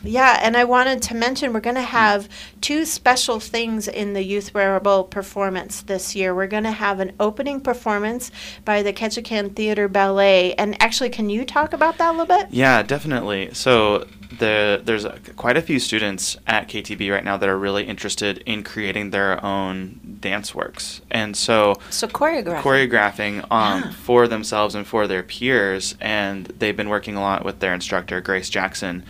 [0.03, 2.27] yeah, and I wanted to mention we're going to have
[2.61, 6.35] two special things in the Youth Wearable performance this year.
[6.35, 8.29] We're going to have an opening performance
[8.65, 10.53] by the Ketchikan Theater Ballet.
[10.55, 12.47] And actually, can you talk about that a little bit?
[12.51, 13.53] Yeah, definitely.
[13.53, 14.07] So
[14.39, 18.39] the, there's a, quite a few students at KTB right now that are really interested
[18.45, 22.61] in creating their own dance works, and so So choreography.
[22.61, 23.91] choreographing um, Yeah.
[23.91, 25.95] for themselves and for their peers.
[26.01, 29.03] And they've been working a lot with their instructor Grace Jackson,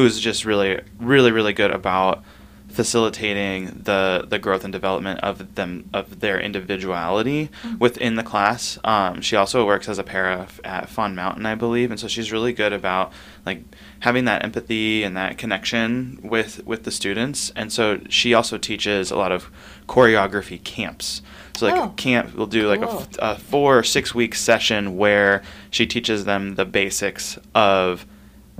[0.00, 2.22] who's just really, really, really good about
[2.68, 8.78] facilitating the the growth and development of them of their individuality within the class.
[8.84, 12.08] Um, she also works as a para f- at Fawn Mountain, I believe, and so
[12.08, 13.12] she's really good about
[13.44, 13.62] like
[14.00, 17.52] having that empathy and that connection with with the students.
[17.56, 19.50] And so she also teaches a lot of
[19.88, 21.22] choreography camps.
[21.56, 23.34] So like Oh, camp, we'll do like a, cool.
[23.34, 28.06] four or six week session where she teaches them the basics of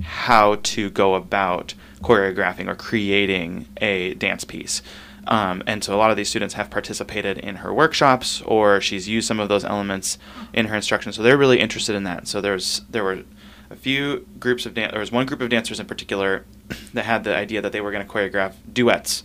[0.03, 4.83] how to go about choreographing or creating a dance piece.
[5.27, 9.09] Um, and so a lot of these students have participated in her workshops or she's
[9.09, 10.19] used some of those elements
[10.53, 11.13] in her instruction.
[11.13, 12.27] So they're really interested in that.
[12.27, 13.25] So there's there were
[13.71, 16.45] a few groups of dan- there was one group of dancers in particular
[16.95, 19.23] that had the idea that they were going to choreograph duets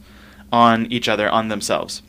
[0.52, 2.04] on each other on themselves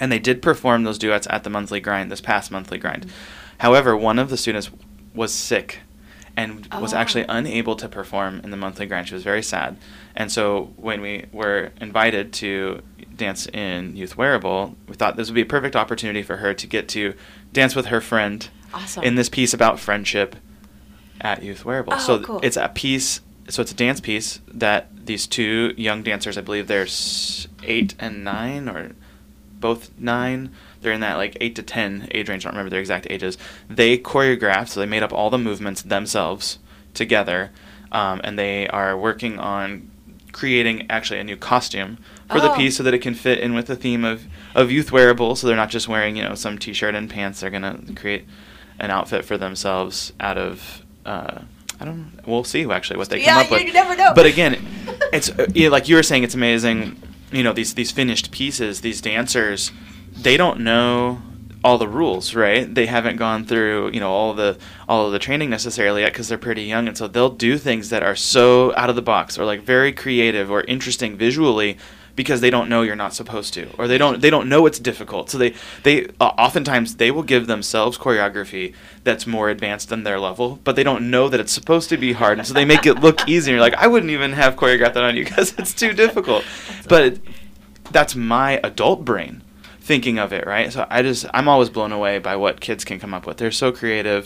[0.00, 3.10] and they did perform those duets at the monthly grind this past monthly grind.
[3.58, 4.70] However, one of the students
[5.14, 5.80] was sick
[6.38, 6.96] and was Oh.
[6.96, 9.08] actually unable to perform in the monthly grind.
[9.08, 9.76] She was very sad.
[10.14, 12.80] And so when we were invited to
[13.16, 16.66] dance in Youth Wearable, we thought this would be a perfect opportunity for her to
[16.66, 17.14] get to
[17.52, 19.02] dance with her friend Awesome.
[19.02, 20.36] in this piece about friendship
[21.20, 21.94] at Youth Wearable.
[21.94, 22.40] Oh, so cool.
[22.42, 23.20] it's a piece
[23.50, 26.86] so it's a dance piece that these two young dancers, I believe they're
[27.62, 28.92] 8 and 9 or
[29.58, 30.50] both nine.
[30.88, 32.46] They're in that like eight to ten age range.
[32.46, 33.36] I don't remember their exact ages.
[33.68, 36.58] They choreographed, so they made up all the movements themselves
[36.94, 37.50] together,
[37.92, 39.90] um, and they are working on
[40.32, 41.98] creating actually a new costume
[42.30, 42.56] for the Oh.
[42.56, 44.22] piece so that it can fit in with the theme of
[44.54, 45.36] of youth wearable.
[45.36, 47.40] So they're not just wearing you know some t-shirt and pants.
[47.40, 48.24] They're gonna create
[48.78, 50.82] an outfit for themselves out of.
[51.04, 51.40] Uh,
[51.80, 51.98] I don't.
[51.98, 52.22] know.
[52.24, 53.66] We'll see actually what they Yeah, come up you- with.
[53.66, 54.12] you never know.
[54.14, 54.56] But again,
[55.12, 57.02] it's uh, yeah, like you were saying, it's amazing.
[57.30, 59.70] You know these these finished pieces, these dancers,
[60.20, 61.22] they don't know
[61.64, 62.72] all the rules, right?
[62.72, 66.28] They haven't gone through you know all the all of the training necessarily yet because
[66.28, 69.38] they're pretty young, and so they'll do things that are so out of the box
[69.38, 71.76] or like very creative or interesting visually
[72.14, 74.78] because they don't know you're not supposed to or they don't they don't know it's
[74.78, 75.30] difficult.
[75.30, 80.18] So they they uh, oftentimes they will give themselves choreography that's more advanced than their
[80.18, 82.86] level but they don't know that it's supposed to be hard and so they make
[82.86, 85.54] it look easy and you're like i wouldn't even have choreographed that on you because
[85.58, 86.44] it's too difficult.
[86.88, 87.18] But
[87.92, 89.42] that's my adult brain
[89.88, 92.98] thinking of it right so i just i'm always blown away by what kids can
[93.00, 94.22] come up with they're so creative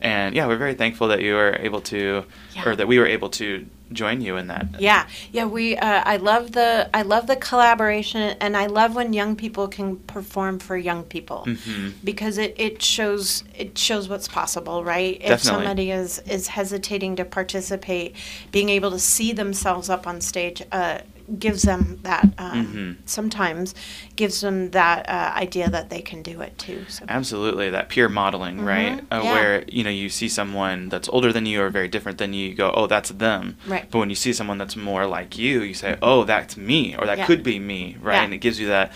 [0.00, 2.68] and yeah we're very thankful that you were able to Yeah.
[2.68, 5.46] or that we were able to join you in that Yeah, yeah.
[5.46, 9.66] We uh, I love the I love the collaboration, and I love when young people
[9.76, 11.94] can perform for young people Mhm.
[12.04, 15.18] because it, it shows it shows what's possible, right?
[15.20, 18.14] If somebody is is hesitating to participate,
[18.52, 20.58] being able to see themselves up on stage.
[20.70, 20.98] Uh,
[21.38, 22.96] gives them that um, Mhm.
[23.08, 23.74] sometimes
[24.16, 28.08] gives them that uh, idea that they can do it too so Absolutely, that peer
[28.08, 28.96] modeling, right?
[28.98, 29.32] Mhm, Uh, yeah.
[29.32, 32.48] Where you know you see someone that's older than you or very different than you,
[32.48, 33.86] you go, "Oh, that's them." Right.
[33.90, 37.06] But when you see someone that's more like you, you say, "Oh, that's me," or
[37.06, 37.26] "That Yeah.
[37.26, 38.16] could be me," right?
[38.16, 38.24] Yeah.
[38.24, 38.92] And it gives you that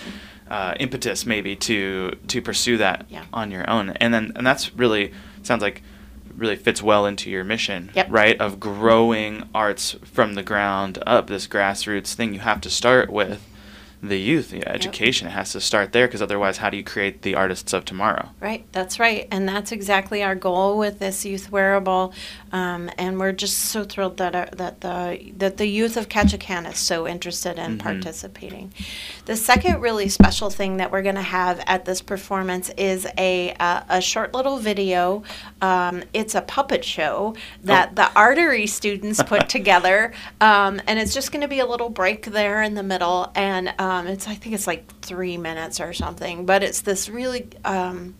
[0.50, 3.90] uh, impetus maybe to to pursue that on your own.
[4.00, 5.82] And then and that's really sounds like
[6.36, 8.06] really fits well into your mission, Yep.
[8.10, 8.40] right?
[8.40, 12.34] Of growing arts from the ground up, this grassroots thing.
[12.34, 13.40] You have to start with
[14.08, 15.26] the youth, education.
[15.28, 18.28] It has to start there because otherwise, how do you create the artists of tomorrow?
[18.40, 22.12] Right, that's right, and that's exactly our goal with this youth wearable,
[22.52, 26.70] um, and we're just so thrilled that uh, that the that the youth of Ketchikan
[26.70, 27.82] is so interested in Mhm.
[27.82, 28.72] participating.
[29.24, 33.54] The second really special thing that we're going to have at this performance is a
[33.58, 35.22] uh, a short little video.
[35.62, 37.94] Um, it's a puppet show that Oh.
[37.94, 42.26] the artery students put together, um, and it's just going to be a little break
[42.26, 46.46] there in the middle, and um, it's I think it's like three minutes or something,
[46.46, 47.48] but it's this really.
[47.64, 48.16] Um,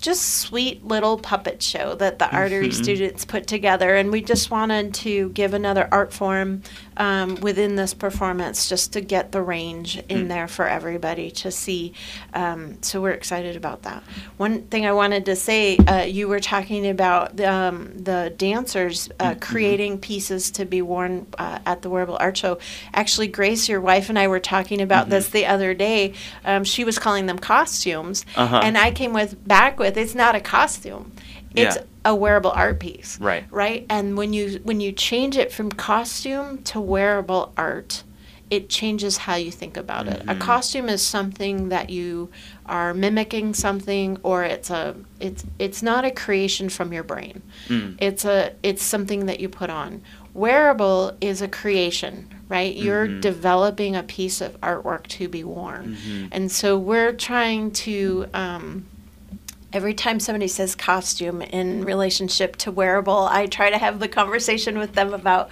[0.00, 2.74] just sweet little puppet show that the artery Mhm.
[2.74, 6.60] students put together and we just wanted to give another art form
[6.96, 10.28] um, within this performance just to get the range in Mm.
[10.28, 11.92] there for everybody to see
[12.32, 14.02] um, so we're excited about that
[14.36, 19.30] one thing i wanted to say uh, you were talking about um, the dancers uh,
[19.34, 19.40] Mhm.
[19.40, 22.58] creating pieces to be worn uh, at the wearable art show
[22.92, 25.10] actually grace your wife and i were talking about Mhm.
[25.10, 26.12] this the other day
[26.44, 28.60] um, she was calling them costumes Uh-huh.
[28.62, 31.12] and I came with back with it's not a costume.
[31.54, 31.82] It's Yeah.
[32.04, 33.18] A wearable art piece.
[33.20, 33.44] Right.
[33.50, 33.86] Right?
[33.88, 38.02] And when you when you change it from costume to wearable art,
[38.50, 40.20] it changes how you think about it.
[40.28, 40.40] A Mhm.
[40.40, 42.28] costume is something that you
[42.66, 47.42] are mimicking something or it's a it's it's not a creation from your brain.
[47.68, 47.96] Mm.
[48.00, 50.02] It's a it's something that you put on.
[50.34, 52.74] Wearable is a creation, right?
[52.76, 53.20] You're Mhm.
[53.22, 55.96] developing a piece of artwork to be worn.
[55.96, 56.28] Mhm.
[56.32, 58.84] And so we're trying to um,
[59.74, 64.78] Every time somebody says costume in relationship to wearable, I try to have the conversation
[64.78, 65.50] with them about,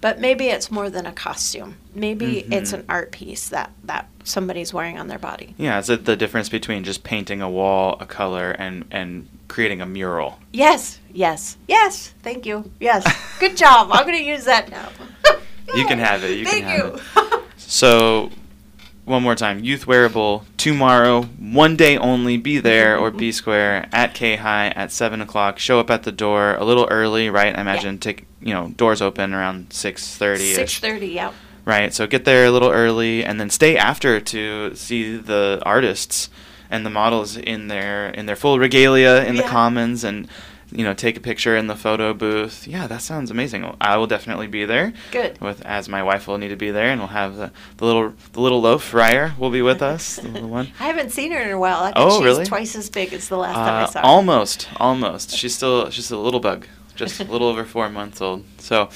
[0.00, 1.76] but maybe it's more than a costume.
[1.92, 2.52] Maybe mm-hmm.
[2.52, 5.56] it's an art piece that, that somebody's wearing on their body.
[5.58, 9.80] Yeah, is it the difference between just painting a wall a color and and creating
[9.80, 10.38] a mural?
[10.52, 12.14] Yes, yes, yes.
[12.22, 12.70] Thank you.
[12.78, 13.04] Yes.
[13.40, 13.88] Good job.
[13.90, 14.88] I'm going to use that now.
[15.74, 16.38] You can have it.
[16.38, 17.22] You Thank can have you.
[17.22, 17.40] it.
[17.56, 18.30] So,
[19.04, 22.36] one more time, Youth Wearable tomorrow, one day only.
[22.36, 25.58] Be there or be square at K High at seven o'clock.
[25.58, 27.56] Show up at the door a little early, right?
[27.56, 31.08] I imagine take you know doors open around six thirty Six ish, thirty.
[31.08, 31.32] Yeah.
[31.64, 31.92] right?
[31.92, 36.30] So get there a little early and then stay after to see the artists
[36.70, 40.28] and the models in their in their full regalia in the commons and
[40.74, 42.66] you know take a picture in the photo booth.
[42.66, 43.74] Yeah, that sounds amazing.
[43.80, 45.40] I will definitely be there Good.
[45.40, 48.12] with as my wife will need to be there, and we'll have the, the little
[48.32, 50.68] the little loaf Ryer will be with us, the little one.
[50.80, 51.82] I haven't seen her in a while.
[51.84, 52.44] I think Oh, she's really?
[52.44, 54.06] twice as big as the last time I Uh, saw her.
[54.06, 55.30] almost, almost.
[55.36, 58.44] She's still she's a little bug, just a little over four months old.
[58.58, 58.88] So,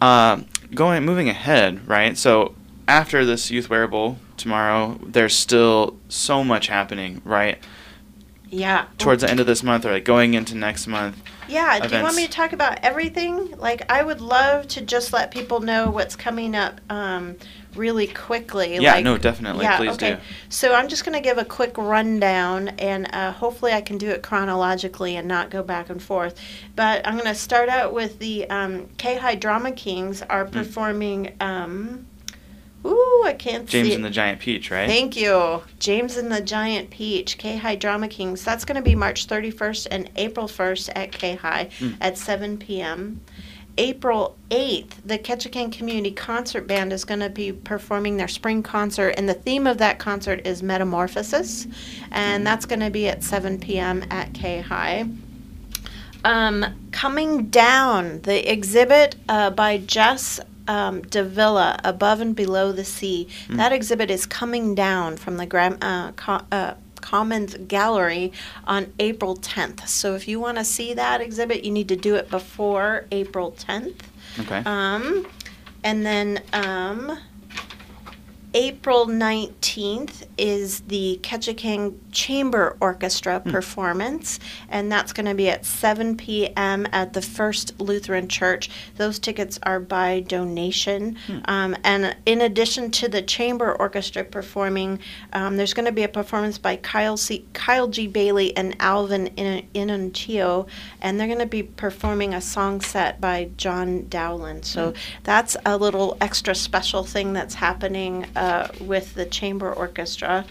[0.00, 2.18] um, going moving ahead, right?
[2.18, 2.54] So
[2.88, 7.58] after this youth wearable tomorrow, there's still so much happening, right?
[8.54, 8.84] Yeah.
[8.98, 11.16] Towards the end of this month, or like going into next month.
[11.48, 13.56] Yeah, do you want me to talk about everything?
[13.58, 17.36] Like, I would love to just let people know what's coming up um,
[17.74, 18.76] really quickly.
[18.76, 19.64] Yeah, like, no, definitely.
[19.64, 20.14] Yeah, Please okay.
[20.14, 20.20] do.
[20.50, 24.10] So I'm just going to give a quick rundown, and uh, hopefully I can do
[24.10, 26.38] it chronologically and not go back and forth.
[26.76, 30.52] But I'm going to start out with the um, K High Drama Kings are Mm.
[30.52, 31.32] performing.
[31.40, 32.06] Um,
[32.84, 33.72] ooh, I can't see.
[33.72, 33.94] James it.
[33.96, 34.88] and the Giant Peach, right?
[34.88, 35.62] Thank you.
[35.78, 38.44] James and the Giant Peach, K High Drama Kings.
[38.44, 41.96] That's going to be March 31st and April 1st at K High Mm.
[42.00, 43.20] at 7 p.m.
[43.78, 49.14] April 8th, the Ketchikan Community Concert Band is going to be performing their spring concert,
[49.16, 51.66] and the theme of that concert is Metamorphosis,
[52.10, 54.04] and that's going to be at 7 p.m.
[54.10, 55.06] at K High.
[56.24, 63.28] Um, coming down, the exhibit uh, by Jess um, Davila, Above and Below the Sea.
[63.50, 68.32] That exhibit is coming down from the Gram- uh, co- uh, Commons Gallery
[68.66, 69.88] on April 10th.
[69.88, 73.52] So if you want to see that exhibit, you need to do it before April
[73.52, 73.96] 10th.
[74.40, 74.62] Okay.
[74.64, 75.26] Um,
[75.84, 77.18] and then um,
[78.54, 84.38] April 19th is the Ketchikan Chamber Orchestra performance,
[84.68, 86.86] and that's going to be at 7 p.m.
[86.92, 88.68] at the First Lutheran Church.
[88.96, 91.16] Those tickets are by donation.
[91.46, 94.98] Um, and in addition to the chamber orchestra performing,
[95.32, 98.06] um, there's going to be a performance by Kyle, C- Kyle G.
[98.06, 100.66] Bailey and Alvin In- Inuncio,
[101.00, 104.66] and they're going to be performing a song set by John Dowland.
[104.66, 108.41] So that's a little extra special thing that's happening uh,
[108.80, 110.44] with the chamber orchestra.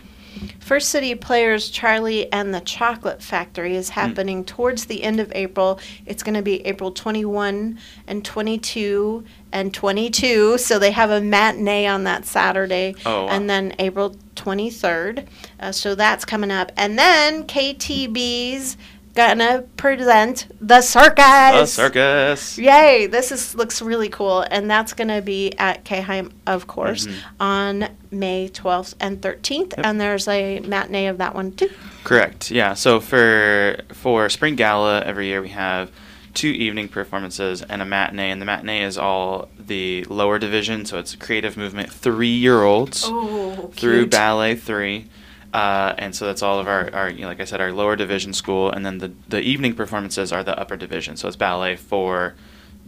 [0.59, 5.79] First City Players Charlie and the Chocolate Factory is happening towards the end of April.
[6.05, 7.77] It's going to be April 21
[8.07, 10.57] and 22 and 22.
[10.57, 12.95] So they have a matinee on that Saturday.
[13.05, 13.31] Oh, wow.
[13.31, 15.27] And then April 23rd.
[15.59, 16.71] Uh, so that's coming up.
[16.77, 18.77] And then KTB's
[19.15, 21.15] gonna present the circus.
[21.25, 22.57] The circus.
[22.57, 23.07] Yay!
[23.07, 27.13] This is looks really cool, and that's to be at K High, of course, Mhm.
[27.39, 29.73] on May 12th and 13th.
[29.77, 29.85] Yep.
[29.85, 31.69] And there's a matinee of that one too.
[32.03, 32.51] Correct.
[32.51, 32.73] Yeah.
[32.73, 35.91] So for for spring gala every year we have
[36.33, 40.97] two evening performances and a matinee, and the matinee is all the lower division, so
[40.97, 45.07] it's creative movement three year olds Oh, through ballet three.
[45.53, 47.95] Uh, and so that's all of our, our you know, like I said, our lower
[47.95, 51.17] division school, and then the the evening performances are the upper division.
[51.17, 52.35] So it's ballet four,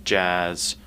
[0.06, 0.78] jazz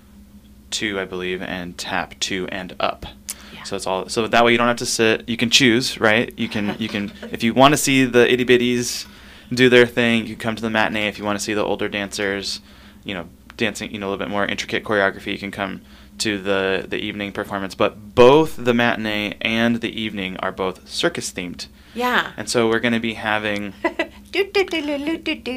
[0.71, 3.05] two, I believe, and tap two and up.
[3.53, 3.63] Yeah.
[3.65, 5.29] So it's all so that way you don't have to sit.
[5.29, 6.33] You can choose, right?
[6.39, 9.07] You can you can if you want to see the itty bitties
[9.53, 11.09] do their thing, you can come to the matinee.
[11.09, 12.61] If you want to see the older dancers,
[13.05, 15.83] you know, dancing, you know, a little bit more intricate choreography, you can come
[16.19, 17.75] to the the evening performance.
[17.75, 22.33] But both the matinee and the evening are both circus themed, Yeah.
[22.37, 23.75] and so we're going to be having.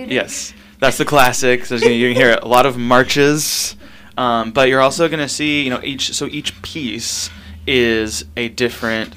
[0.09, 1.65] Yes, that's the classic.
[1.65, 3.75] So you can hear a lot of marches,
[4.17, 7.29] um, but you're also going to see, you know, each so each piece
[7.67, 9.15] is a different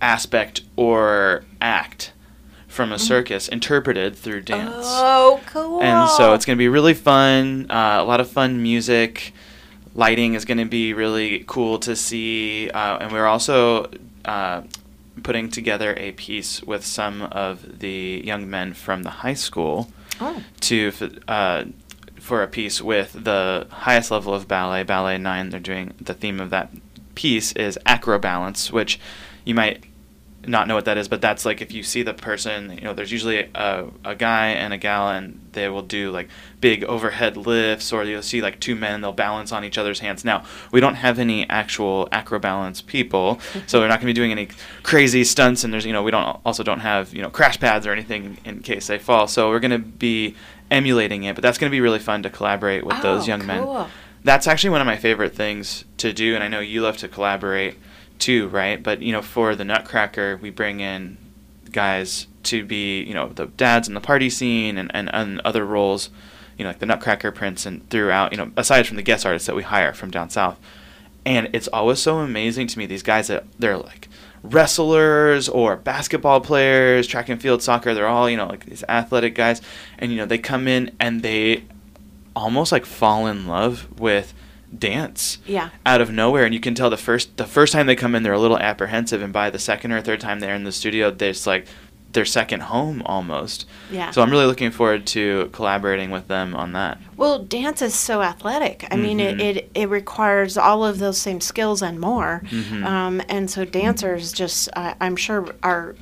[0.00, 2.12] aspect or act
[2.68, 4.84] from a circus interpreted through dance.
[4.86, 5.82] Oh, cool.
[5.82, 7.70] And so it's going to be really fun.
[7.70, 9.32] Uh, a lot of fun music.
[9.96, 12.70] Lighting is going to be really cool to see.
[12.70, 13.90] Uh, and we're also
[14.26, 14.62] uh,
[15.22, 20.42] putting together a piece with some of the young men from the high school Oh.
[20.60, 21.64] to f- uh,
[22.20, 25.50] for a piece with the highest level of ballet, Ballet 9.
[25.50, 26.70] They're doing the theme of that
[27.14, 28.98] piece is acrobalance, which
[29.44, 29.84] you might
[30.48, 32.94] not know what that is, but that's like if you see the person, you know,
[32.94, 36.28] there's usually a, a guy and a gal, and they will do like
[36.60, 40.24] big overhead lifts, or you'll see like two men, they'll balance on each other's hands.
[40.24, 44.32] Now, we don't have any actual acrobalance people, so they're not going to be doing
[44.32, 44.48] any
[44.82, 47.86] crazy stunts, and there's, you know, we don't also don't have, you know, crash pads
[47.86, 49.26] or anything in case they fall.
[49.28, 50.34] So we're going to be
[50.70, 53.46] emulating it, but that's going to be really fun to collaborate with those Oh, young
[53.46, 53.86] men
[54.24, 57.06] that's actually one of my favorite things to do and i know you love to
[57.06, 57.76] collaborate
[58.18, 58.82] too right?
[58.82, 61.18] But you know for the nutcracker we bring in
[61.70, 65.64] guys to be you know the dads in the party scene and, and, and other
[65.64, 66.10] roles
[66.56, 69.46] you know like the nutcracker prince and throughout you know aside from the guest artists
[69.46, 70.58] that we hire from down south.
[71.24, 74.08] And it's always so amazing to me these guys that they're like
[74.42, 79.34] wrestlers or basketball players track and field soccer they're all you know like these athletic
[79.34, 79.60] guys.
[79.98, 81.64] And you know they come in and they
[82.34, 84.34] almost like fall in love with
[84.78, 85.70] dance Yeah.
[85.84, 88.22] out of nowhere and you can tell the first the first time they come in
[88.22, 91.10] they're a little apprehensive and by the second or third time they're in the studio
[91.10, 91.66] there's like
[92.12, 94.10] their second home almost Yeah.
[94.10, 98.20] so i'm really looking forward to collaborating with them on that Well, dance is so
[98.20, 98.86] athletic.
[98.90, 99.40] I mean, Mhm.
[99.40, 102.42] it, it, it requires all of those same skills and more.
[102.50, 102.84] Mhm.
[102.84, 105.94] Um, and so dancers just, I I'm sure, are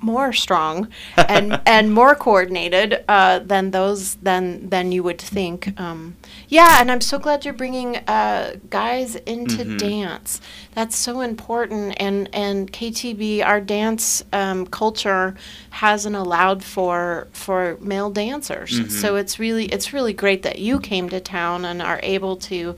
[0.00, 5.78] more strong and and more coordinated uh, than those than than you would think.
[5.80, 6.16] Um,
[6.48, 9.78] yeah, and I'm so glad you're bringing uh, guys into Mhm.
[9.78, 10.40] dance.
[10.74, 11.94] That's so important.
[11.98, 15.34] And and KTB, our dance um, culture
[15.70, 18.80] hasn't allowed for for male dancers.
[18.80, 18.90] Mhm.
[18.90, 22.76] So it's really it's really great that you came to town and are able to.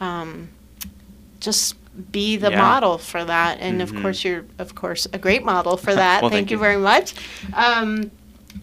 [0.00, 0.48] Um,
[1.40, 1.76] just
[2.12, 2.60] be the Yeah.
[2.62, 3.82] model for that and Mhm.
[3.82, 6.60] of course you're of course a great model for that Well, thank, thank you you.
[6.62, 7.14] very much
[7.54, 8.10] um,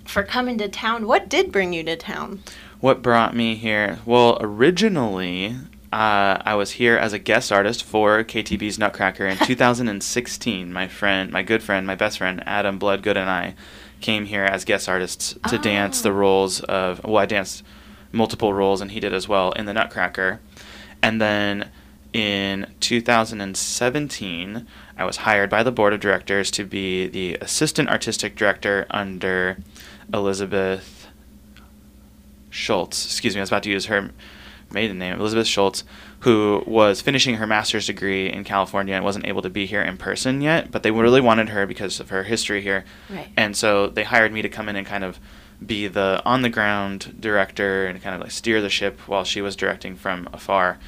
[0.06, 2.42] for coming to town what did bring you to town
[2.82, 4.00] What brought me here?
[4.06, 5.56] Well, originally,
[5.92, 10.72] uh, I was here as a guest artist for KTB's Nutcracker in 2016.
[10.72, 13.56] My friend, my good friend, my best friend, Adam Bloodgood, and I
[14.02, 16.14] came here as guest artists to dance the Oh.
[16.14, 17.02] roles of.
[17.04, 17.64] Well, I danced
[18.12, 20.42] multiple roles, and he did as well in the Nutcracker.
[21.02, 21.70] And then
[22.16, 24.66] in 2017,
[24.98, 29.58] I was hired by the board of directors to be the assistant artistic director under
[30.14, 31.08] Elizabeth
[32.50, 33.06] Schultz.
[33.06, 34.12] Excuse me, I was about to use her
[34.72, 35.84] maiden name, Elizabeth Schultz,
[36.20, 39.98] who was finishing her master's degree in California and wasn't able to be here in
[39.98, 42.86] person yet, but they really wanted her because of her history here.
[43.10, 43.28] Right.
[43.36, 45.20] And so they hired me to come in and kind of
[45.66, 49.42] be the on the ground director and kind of like steer the ship while she
[49.42, 50.80] was directing from afar.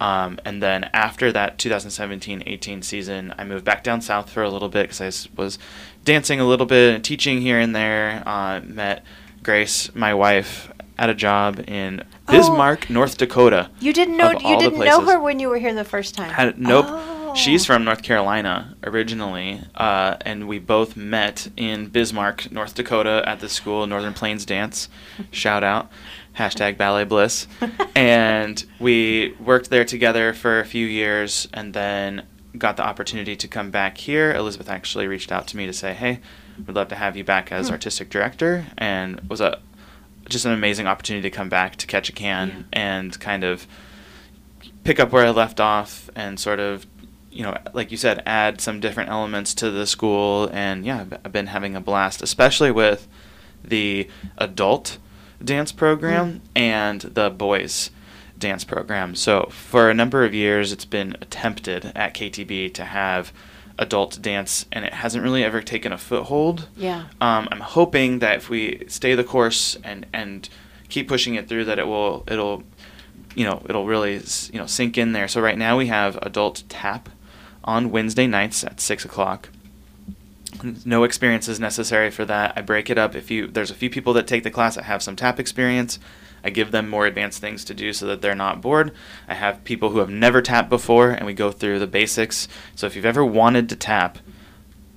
[0.00, 4.68] Um, and then after that 2017-18 season, I moved back down south for a little
[4.68, 5.58] bit because I was
[6.04, 8.22] dancing a little bit and teaching here and there.
[8.26, 9.04] Uh, met
[9.42, 12.32] Grace, my wife, at a job in Oh.
[12.32, 13.68] Bismarck, North Dakota.
[13.80, 16.58] you didn't know you didn't know her when you were here the first time Had,
[16.58, 16.86] nope.
[16.88, 17.34] Oh.
[17.34, 23.40] She's from North Carolina originally, uh, and we both met in Bismarck, North Dakota, at
[23.40, 24.88] the school Northern Plains Dance.
[25.32, 25.90] Shout out,
[26.38, 27.46] hashtag Ballet Bliss.
[27.94, 32.26] and we worked there together for a few years, and then
[32.56, 34.32] got the opportunity to come back here.
[34.32, 36.20] Elizabeth actually reached out to me to say, "Hey,
[36.66, 37.72] we'd love to have you back as Hmm.
[37.72, 39.58] artistic director," and it was a
[40.28, 42.62] just an amazing opportunity to come back to Ketchikan Yeah.
[42.72, 43.66] and kind of
[44.82, 46.86] pick up where I left off and sort of,
[47.30, 50.48] you know, like you said, add some different elements to the school.
[50.52, 53.06] And yeah, I've been having a blast, especially with
[53.62, 54.08] the
[54.38, 54.96] adult
[55.44, 57.90] dance program and the boys
[58.38, 59.14] dance program.
[59.14, 63.32] So for a number of years, it's been attempted at KTB to have
[63.78, 66.68] adult dance, and it hasn't really ever taken a foothold.
[66.76, 70.48] yeah Um, I'm hoping that if we stay the course and and
[70.88, 72.62] keep pushing it through, that it will it'll
[73.34, 74.20] you know it'll really
[74.52, 75.28] you know sink in there.
[75.28, 77.08] So right now we have adult tap
[77.64, 79.48] on Wednesday nights at six o'clock.
[80.84, 82.52] No experience is necessary for that.
[82.56, 83.14] I break it up.
[83.14, 85.98] If you there's a few people that take the class that have some tap experience,
[86.42, 88.92] I give them more advanced things to do so that they're not bored.
[89.28, 92.48] I have people who have never tapped before, and we go through the basics.
[92.74, 94.18] So if you've ever wanted to tap,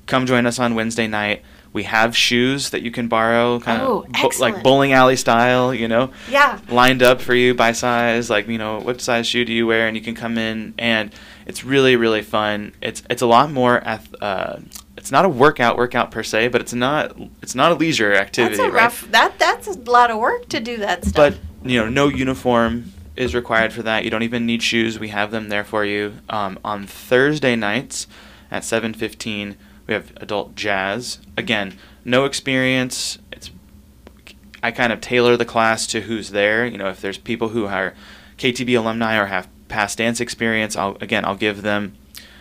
[0.06, 1.44] come join us on Wednesday night.
[1.74, 5.88] We have shoes that you can borrow, kind Oh, of like bowling alley style, you
[5.88, 8.30] know, yeah lined up for you by size.
[8.30, 11.14] Like you know, what size shoe do you wear, and you can come in, and
[11.46, 12.74] it's really really fun.
[12.82, 13.80] It's it's a lot more.
[13.86, 14.58] Ath- uh,
[14.98, 18.58] it's not a workout workout per se, but it's not it's not a leisure activity.
[18.58, 18.84] that's a right?
[18.84, 22.08] rough that that's a lot of work to do that stuff But you know, no
[22.08, 24.04] uniform is required for that.
[24.04, 25.00] You don't even need shoes.
[25.00, 26.14] We have them there for you.
[26.30, 28.08] Um, on Thursday nights
[28.52, 31.20] at seven fifteen, we have adult jazz.
[31.36, 33.20] Again, no experience.
[33.32, 33.52] It's
[34.64, 36.66] I kind of tailor the class to who's there.
[36.66, 37.94] You know, if there's people who are
[38.38, 41.96] KTB alumni or have past dance experience, I'll again I'll give them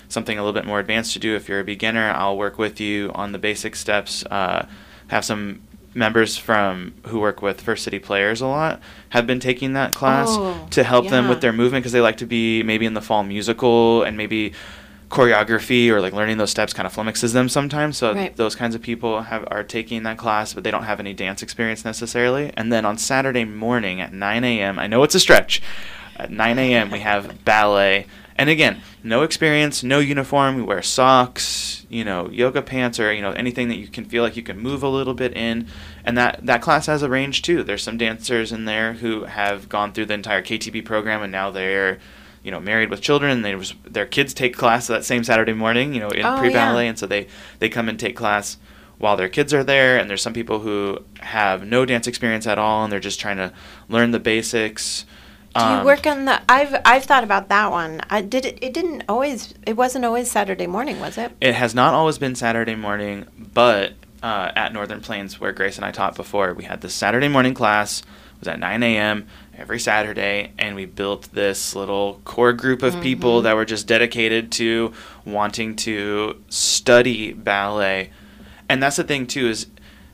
[0.08, 1.34] something a little bit more advanced to do.
[1.36, 4.24] If you're a beginner, I'll work with you on the basic steps.
[4.26, 4.66] Uh,
[5.08, 5.60] have some
[5.94, 8.80] members from who work with First City Players a lot
[9.10, 12.18] have been taking that class Oh, to help them with their movement because they like
[12.18, 14.52] to be maybe in the fall musical and maybe
[15.08, 17.96] choreography or like learning those steps kind of flummoxes them sometimes.
[17.96, 18.36] So Right.
[18.36, 21.42] those kinds of people have are taking that class, but they don't have any dance
[21.42, 22.52] experience necessarily.
[22.56, 25.62] And then on Saturday morning at 9 a.m., I know it's a stretch.
[26.16, 28.06] At 9 a.m., we have ballet.
[28.38, 30.56] And again, no experience, no uniform.
[30.56, 34.22] We wear socks, you know, yoga pants, or you know anything that you can feel
[34.22, 35.66] like you can move a little bit in.
[36.04, 37.62] And that that class has a range too.
[37.62, 41.50] There's some dancers in there who have gone through the entire KTB program, and now
[41.50, 41.98] they're,
[42.42, 43.30] you know, married with children.
[43.32, 46.38] And they was, their kids take class that same Saturday morning, you know, in Oh,
[46.38, 46.90] pre ballet, yeah.
[46.90, 47.28] and so they
[47.58, 48.58] they come and take class
[48.98, 49.98] while their kids are there.
[49.98, 53.38] And there's some people who have no dance experience at all, and they're just trying
[53.38, 53.52] to
[53.88, 55.06] learn the basics.
[55.58, 56.40] Do you Um, work on the?
[56.48, 58.00] I've I've thought about that one.
[58.10, 58.58] I did it.
[58.62, 59.54] It didn't always.
[59.66, 61.32] It wasn't always Saturday morning, was it?
[61.40, 65.84] It has not always been Saturday morning, but uh, at Northern Plains, where Grace and
[65.84, 68.00] I taught before, we had this Saturday morning class.
[68.00, 69.26] It was at 9 a.m.
[69.56, 74.52] every Saturday, and we built this little core group of people that were just dedicated
[74.52, 74.92] to
[75.24, 78.10] wanting to study ballet.
[78.68, 79.68] And that's the thing too is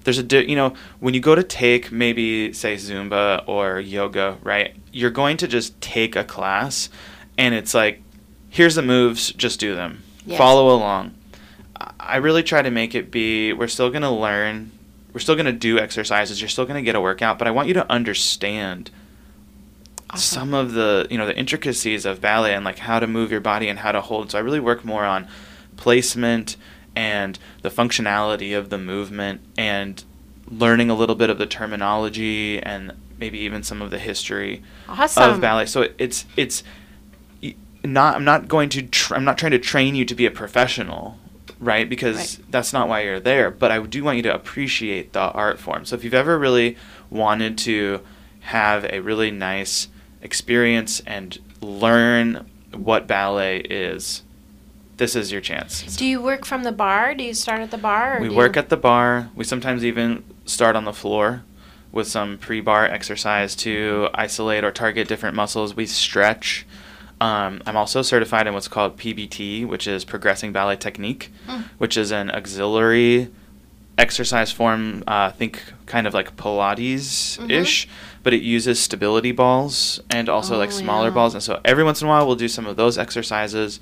[0.05, 4.39] there's a di- you know when you go to take maybe say Zumba or yoga,
[4.43, 4.75] right?
[4.93, 6.89] You're going to just take a class,
[7.39, 8.03] and it's like
[8.49, 10.03] here's the moves, just do them.
[10.27, 10.39] Yes.
[10.39, 11.15] Follow along.
[11.99, 14.71] I- really try to make it be we're still going to learn,
[15.13, 17.51] we're still going to do exercises, you're still going to get a workout, but I
[17.51, 18.91] want you to understand
[20.11, 20.21] Awesome.
[20.51, 23.41] some of the, you know, the intricacies of ballet and like how to move your
[23.41, 24.31] body and how to hold.
[24.31, 25.27] So I really work more on
[25.77, 26.57] placement
[26.95, 30.05] and the functionality of the movement and
[30.49, 35.31] learning a little bit of the terminology and maybe even some of the history Awesome.
[35.31, 35.67] of ballet.
[35.67, 36.63] So it, it's it's
[37.85, 40.31] not I'm not going to tr- I'm not trying to train you to be a
[40.31, 41.19] professional,
[41.59, 41.89] right?
[41.89, 42.51] Because Right.
[42.51, 43.51] that's not why you're there.
[43.51, 45.85] But I do want you to appreciate the art form.
[45.85, 46.77] So if you've ever really
[47.11, 48.01] wanted to
[48.41, 49.89] have a really nice
[50.21, 54.23] experience and learn what ballet is,
[54.97, 55.97] this is your chance.
[55.97, 57.15] Do you work from the bar?
[57.15, 58.19] Do you start at the bar?
[58.19, 59.31] Or We work at the bar.
[59.35, 61.43] We sometimes even start on the floor
[61.91, 65.75] with some pre-bar exercise to isolate or target different muscles.
[65.77, 66.67] We stretch.
[67.21, 71.65] Um, I'm also certified in what's called PBT, which is Progressing Ballet Technique, Mm.
[71.79, 73.29] which is an auxiliary
[73.99, 75.05] exercise form.
[75.07, 77.89] Uh, think kind of like Pilates-ish,
[78.23, 81.15] but it uses stability balls and also like Oh, smaller yeah.
[81.15, 81.35] balls.
[81.35, 83.81] And so every once in a while, we'll do some of those exercises.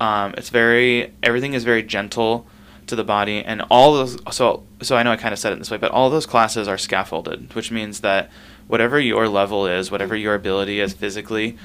[0.00, 2.46] Um, it's very everything is very gentle
[2.86, 4.18] to the body, and all those.
[4.34, 6.68] So so I know I kind of said it this way, but all those classes
[6.68, 8.30] are scaffolded, which means that
[8.66, 11.56] whatever your level is, whatever your ability is physically,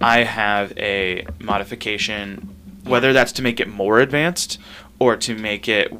[0.00, 2.54] I have a modification,
[2.84, 4.58] whether that's to make it more advanced
[4.98, 5.92] or to make it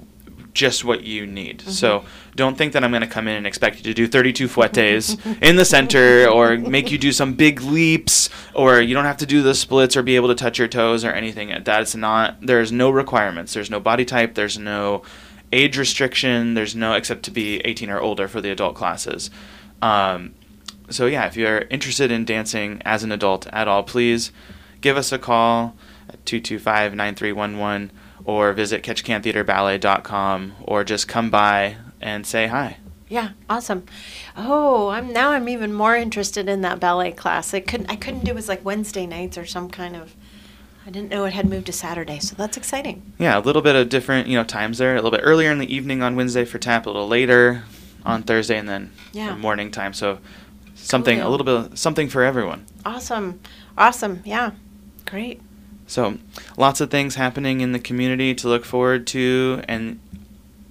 [0.55, 1.63] just what you need.
[1.63, 2.05] So
[2.37, 5.19] don't think that I'm going to come in and expect you to do 32 fouettes
[5.43, 9.27] in the center or make you do some big leaps or you don't have to
[9.27, 11.53] do the splits or be able to touch your toes or anything.
[11.65, 13.55] That's not, there's no requirements.
[13.55, 14.35] There's no body type.
[14.35, 15.03] There's no
[15.53, 16.55] age restriction.
[16.55, 19.31] There's no, except to be 18 or older for the adult classes.
[19.81, 20.35] Um,
[20.91, 24.33] so yeah, if you're interested in dancing as an adult at all, please
[24.83, 25.75] give us a call
[26.09, 27.91] at 225-9311
[28.25, 32.79] or visit catchcantheaterballet.com or just come by and say hi.
[33.09, 33.85] Yeah, awesome.
[34.37, 37.53] Oh, I'm now I'm even more interested in that ballet class.
[37.53, 40.15] I couldn't I couldn't do it was like Wednesday nights or some kind of
[40.87, 43.03] I didn't know it had moved to Saturday, so that's exciting.
[43.19, 44.93] Yeah, a little bit of different, you know, times there.
[44.95, 47.63] A little bit earlier in the evening on Wednesday for tap, a little later
[48.05, 49.29] on Thursday, and then Yeah.
[49.29, 49.93] the morning time.
[49.93, 50.19] So
[50.75, 52.67] something, a little bit, of, something for everyone.
[52.85, 53.39] Awesome.
[53.79, 54.23] Awesome.
[54.25, 54.53] Yeah.
[55.07, 55.41] Great.
[55.93, 56.17] So,
[56.57, 59.63] lots of things happening in the community to look forward to.
[59.69, 60.01] And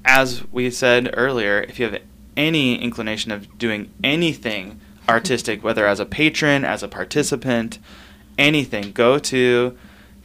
[0.03, 2.01] as we said earlier, if you have
[2.35, 7.77] any inclination of doing anything artistic, whether as a patron, as a participant,
[8.39, 9.77] anything, go to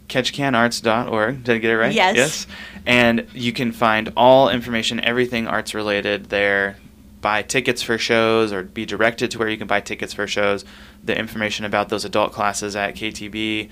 [0.09, 1.44] ketchikanarts.org.
[1.44, 1.92] Did I get it right?
[1.92, 2.16] Yes.
[2.16, 2.47] Yes.
[2.86, 6.78] And you can find all information, everything arts related there.
[7.20, 10.64] Buy tickets for shows or be directed to where you can buy tickets for shows.
[11.05, 13.68] The information about those adult classes at KTB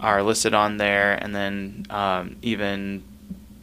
[0.00, 3.02] are listed on there, and then um, even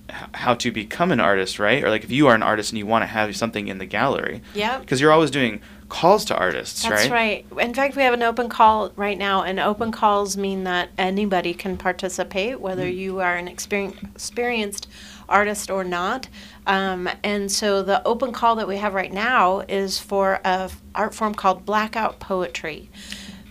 [0.10, 1.84] h- how to become an artist, right?
[1.84, 3.86] Or like if you are an artist and you want to have something in the
[3.86, 4.82] gallery, Yep.
[4.82, 7.46] because you're always doing calls to artists, That's right?
[7.52, 7.60] right.
[7.68, 11.54] In fact, we have an open call right now, and open calls mean that anybody
[11.54, 12.96] can participate, whether Mm.
[12.98, 14.88] you are an experien experienced
[15.30, 16.28] artist or not.
[16.68, 20.82] Um, and so the open call that we have right now is for a f-
[20.96, 22.90] art form called blackout poetry.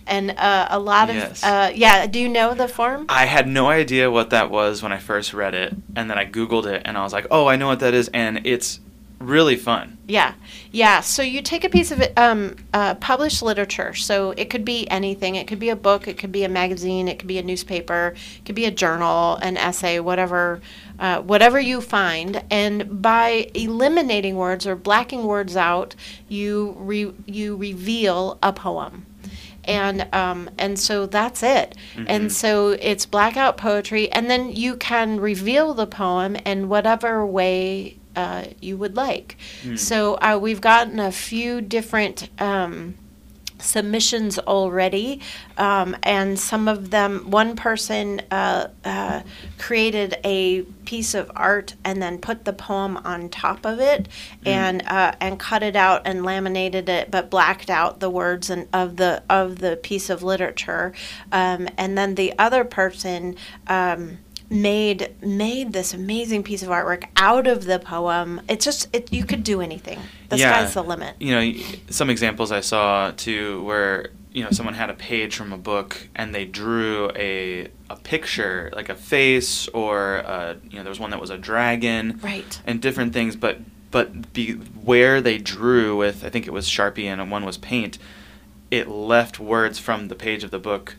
[0.07, 1.43] And uh, a lot of Yes.
[1.43, 2.05] uh, yeah.
[2.07, 3.05] Do you know the form?
[3.09, 6.25] I had no idea what that was when I first read it, and then I
[6.25, 8.79] Googled it, and I was like, "Oh, I know what that is," and it's
[9.19, 9.97] really fun.
[10.05, 10.33] Yeah,
[10.71, 10.99] yeah.
[10.99, 13.93] So you take a piece of um, uh, published literature.
[13.93, 15.35] So it could be anything.
[15.35, 16.07] It could be a book.
[16.09, 17.07] It could be a magazine.
[17.07, 18.15] It could be a newspaper.
[18.37, 20.59] It could be a journal, an essay, whatever,
[20.99, 22.43] uh, whatever you find.
[22.51, 25.95] And by eliminating words or blacking words out,
[26.27, 29.05] you re- you reveal a poem.
[29.65, 31.75] And um, and so that's it.
[32.07, 37.97] And so it's blackout poetry, and then you can reveal the poem in whatever way
[38.15, 39.37] uh, you would like.
[39.75, 42.95] So uh, we've gotten a few different um,
[43.63, 45.21] submissions already,
[45.57, 49.21] um, and some of them, one person uh, uh,
[49.57, 54.07] created a piece of art and then put the poem on top of it,
[54.45, 58.67] and uh, and cut it out and laminated it, but blacked out the words and
[58.73, 60.93] of the of the piece of literature,
[61.31, 63.35] um, and then the other person.
[63.67, 64.19] Um,
[64.53, 69.25] made made this amazing piece of artwork out of the poem it's just it, you
[69.25, 69.99] could do anything
[70.29, 70.59] the Yeah.
[70.63, 71.53] sky's the limit You know,
[71.89, 76.07] some examples I saw too where you know someone had a page from a book
[76.15, 80.99] and they drew a a picture like a face or uh you know there was
[80.99, 82.61] one that was a dragon Right.
[82.65, 83.59] and different things but
[83.91, 87.97] but be where they drew with I think it was Sharpie and one was paint
[88.71, 90.95] it left words from the page of the book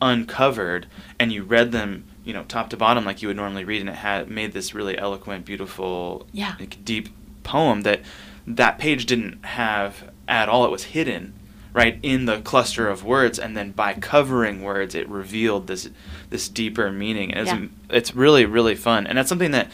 [0.00, 0.86] uncovered
[1.18, 3.88] and you read them you know top to bottom like you would normally read and
[3.88, 6.54] it had made this really eloquent beautiful Yeah.
[6.60, 7.08] like, deep
[7.42, 8.02] poem that
[8.46, 11.32] that page didn't have at all it was hidden
[11.72, 15.88] right in the cluster of words and then by covering words it revealed this
[16.30, 17.66] this deeper meaning and it's, Yeah.
[17.96, 19.70] it's really really fun and that's something that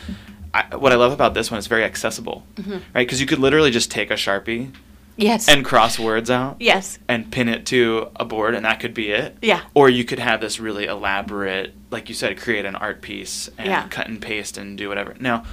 [0.52, 2.72] I, what I love about this one is very accessible Mm-hmm.
[2.94, 4.72] right because you could literally just take a sharpie
[5.16, 5.48] yes.
[5.48, 6.56] And cross words out?
[6.60, 6.98] Yes.
[7.08, 9.36] And pin it to a board and that could be it?
[9.42, 9.62] Yeah.
[9.74, 13.68] or you could have this really elaborate like you said create an art piece and
[13.68, 13.88] Yeah.
[13.88, 15.14] cut and paste and do whatever.
[15.20, 15.44] Now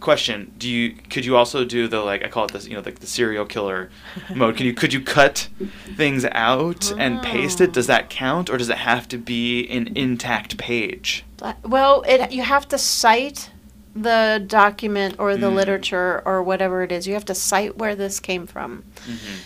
[0.00, 2.80] question do you could you also do the like i call it this you know
[2.84, 3.90] like the serial killer
[4.34, 4.56] mode.
[4.56, 5.48] Can you could you cut
[5.96, 7.72] things out and paste it?
[7.72, 8.08] Does that ah.
[8.08, 11.24] count or does it have to be an intact page?
[11.64, 13.50] Well it you have to cite
[13.96, 15.54] the document or the Mm.
[15.54, 18.84] literature or whatever it is you have to cite where this came from.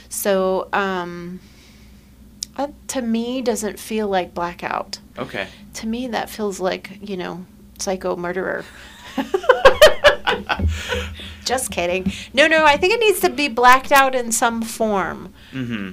[0.09, 1.41] So um
[2.57, 4.99] that to me doesn't feel like blackout.
[5.19, 5.47] Okay.
[5.75, 7.47] To me that feels like you know
[7.79, 8.65] psycho murderer.
[11.45, 12.13] Just kidding.
[12.33, 15.33] No no i think it needs to be blacked out in some form.
[15.53, 15.93] Mm-hmm.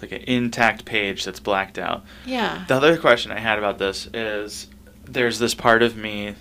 [0.00, 2.04] Like an intact page that's blacked out.
[2.24, 2.64] Yeah.
[2.68, 4.68] The other question I had about this is
[5.04, 6.34] there's this part of me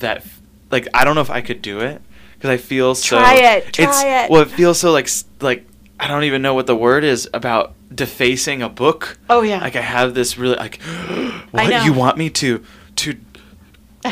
[0.00, 0.24] that
[0.70, 2.02] like I don't know if I could do it
[2.34, 4.30] because I feel so Try it, try it's, it.
[4.30, 5.08] Well, it feels so like
[5.40, 5.66] like
[5.98, 9.18] I don't even know what the word is about defacing a book.
[9.30, 9.60] Oh, yeah.
[9.60, 10.80] Like I have this really like
[11.50, 11.84] what know.
[11.84, 12.64] you want me to
[12.96, 13.16] to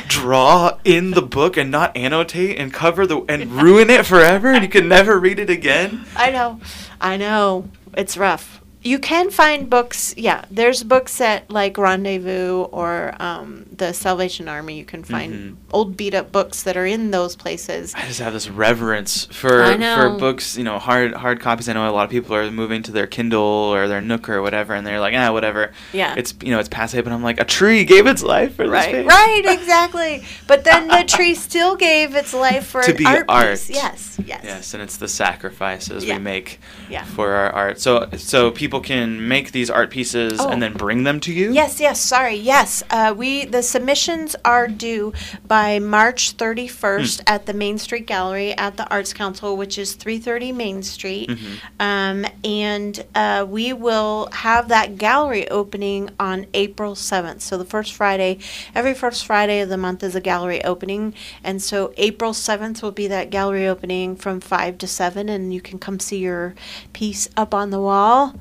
[0.08, 4.62] draw in the book and not annotate and cover the and ruin it forever and
[4.62, 6.04] you can never read it again.
[6.16, 6.60] I know.
[7.00, 7.68] I know.
[7.96, 8.60] It's rough.
[8.84, 10.12] You can find books.
[10.16, 14.76] Yeah, there's books at like Rendezvous or um, the Salvation Army.
[14.76, 15.56] You can find Mhm.
[15.72, 17.94] old beat up books that are in those places.
[17.96, 21.66] I just have this reverence for for books, you know, hard hard copies.
[21.68, 24.42] I know a lot of people are moving to their Kindle or their Nook or
[24.42, 25.72] whatever, and they're like, ah, whatever.
[25.94, 26.14] Yeah.
[26.18, 28.70] It's you know, it's passe, but I'm like, a tree gave its life for this
[28.72, 30.24] Right, right, exactly.
[30.46, 33.48] But then the tree still gave its life for To an be art, art.
[33.52, 33.70] piece.
[33.70, 36.16] Yes, yes, Yes, and it's the sacrifices Yeah.
[36.18, 36.60] we make
[36.90, 37.04] Yeah.
[37.04, 37.80] for our art.
[37.80, 40.48] So so people can make these art pieces Oh.
[40.48, 41.52] and then bring them to you.
[41.52, 42.00] Yes, yes.
[42.00, 42.34] Sorry.
[42.36, 45.12] Yes, uh, we the submissions are due
[45.46, 47.34] by March thirty first Hmm.
[47.34, 51.28] at the Main Street Gallery at the Arts Council, which is three thirty Main Street,
[51.30, 51.54] Mm-hmm.
[51.80, 57.42] um, and uh, we will have that gallery opening on April seventh.
[57.42, 58.38] So the first Friday,
[58.74, 62.90] every first Friday of the month is a gallery opening, and so April seventh will
[62.92, 66.54] be that gallery opening from five to seven, and you can come see your
[66.92, 68.34] piece up on the wall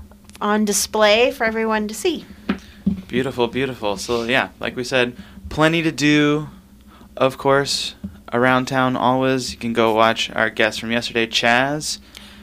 [0.43, 2.25] on display for everyone to see.
[3.07, 3.97] Beautiful, beautiful.
[3.97, 5.15] So yeah, like we said,
[5.49, 6.49] plenty to do.
[7.15, 7.95] Of course,
[8.31, 9.53] around town always.
[9.53, 11.99] You can go watch our guest from yesterday, Chaz.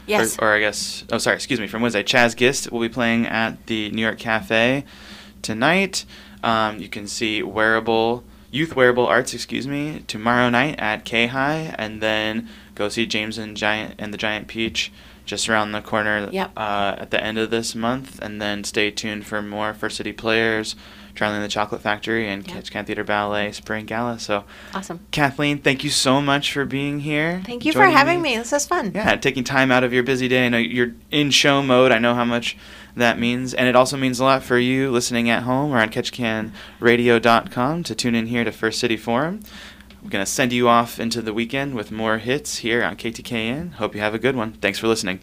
[0.07, 0.39] Yes.
[0.39, 2.03] Or, or I guess, oh, sorry, excuse me, from Wednesday.
[2.03, 4.85] Chaz Gist will be playing at the New York Cafe
[5.43, 6.05] tonight.
[6.43, 11.75] Um, you can see wearable, youth wearable arts, excuse me, tomorrow night at K High,
[11.79, 14.91] and then go see James and Giant and the Giant Peach
[15.31, 16.51] just around the corner Yep.
[16.57, 18.19] uh, at the end of this month.
[18.21, 20.77] And then stay tuned for more First City Players,
[21.15, 22.65] Charlie and the Chocolate Factory, and Yep.
[22.71, 24.19] Can Theater Ballet Spring Gala.
[24.19, 25.01] So, Awesome.
[25.13, 27.43] Kathleen, thank you so much for being here.
[27.47, 28.37] Thank you for having me.
[28.37, 28.93] This is fun.
[28.95, 30.47] Yeah, taking time out of your busy day.
[30.47, 31.93] I know you're in show mode.
[31.93, 32.57] I know how much
[32.97, 33.55] that means.
[33.55, 37.95] And it also means a lot for you listening at home or on ketchikanradio.com to
[37.95, 39.41] tune in here to First City Forum.
[40.03, 43.75] I'm going to send you off into the weekend with more hits here on KTKN.
[43.75, 44.53] Hope you have a good one.
[44.53, 45.21] Thanks for listening.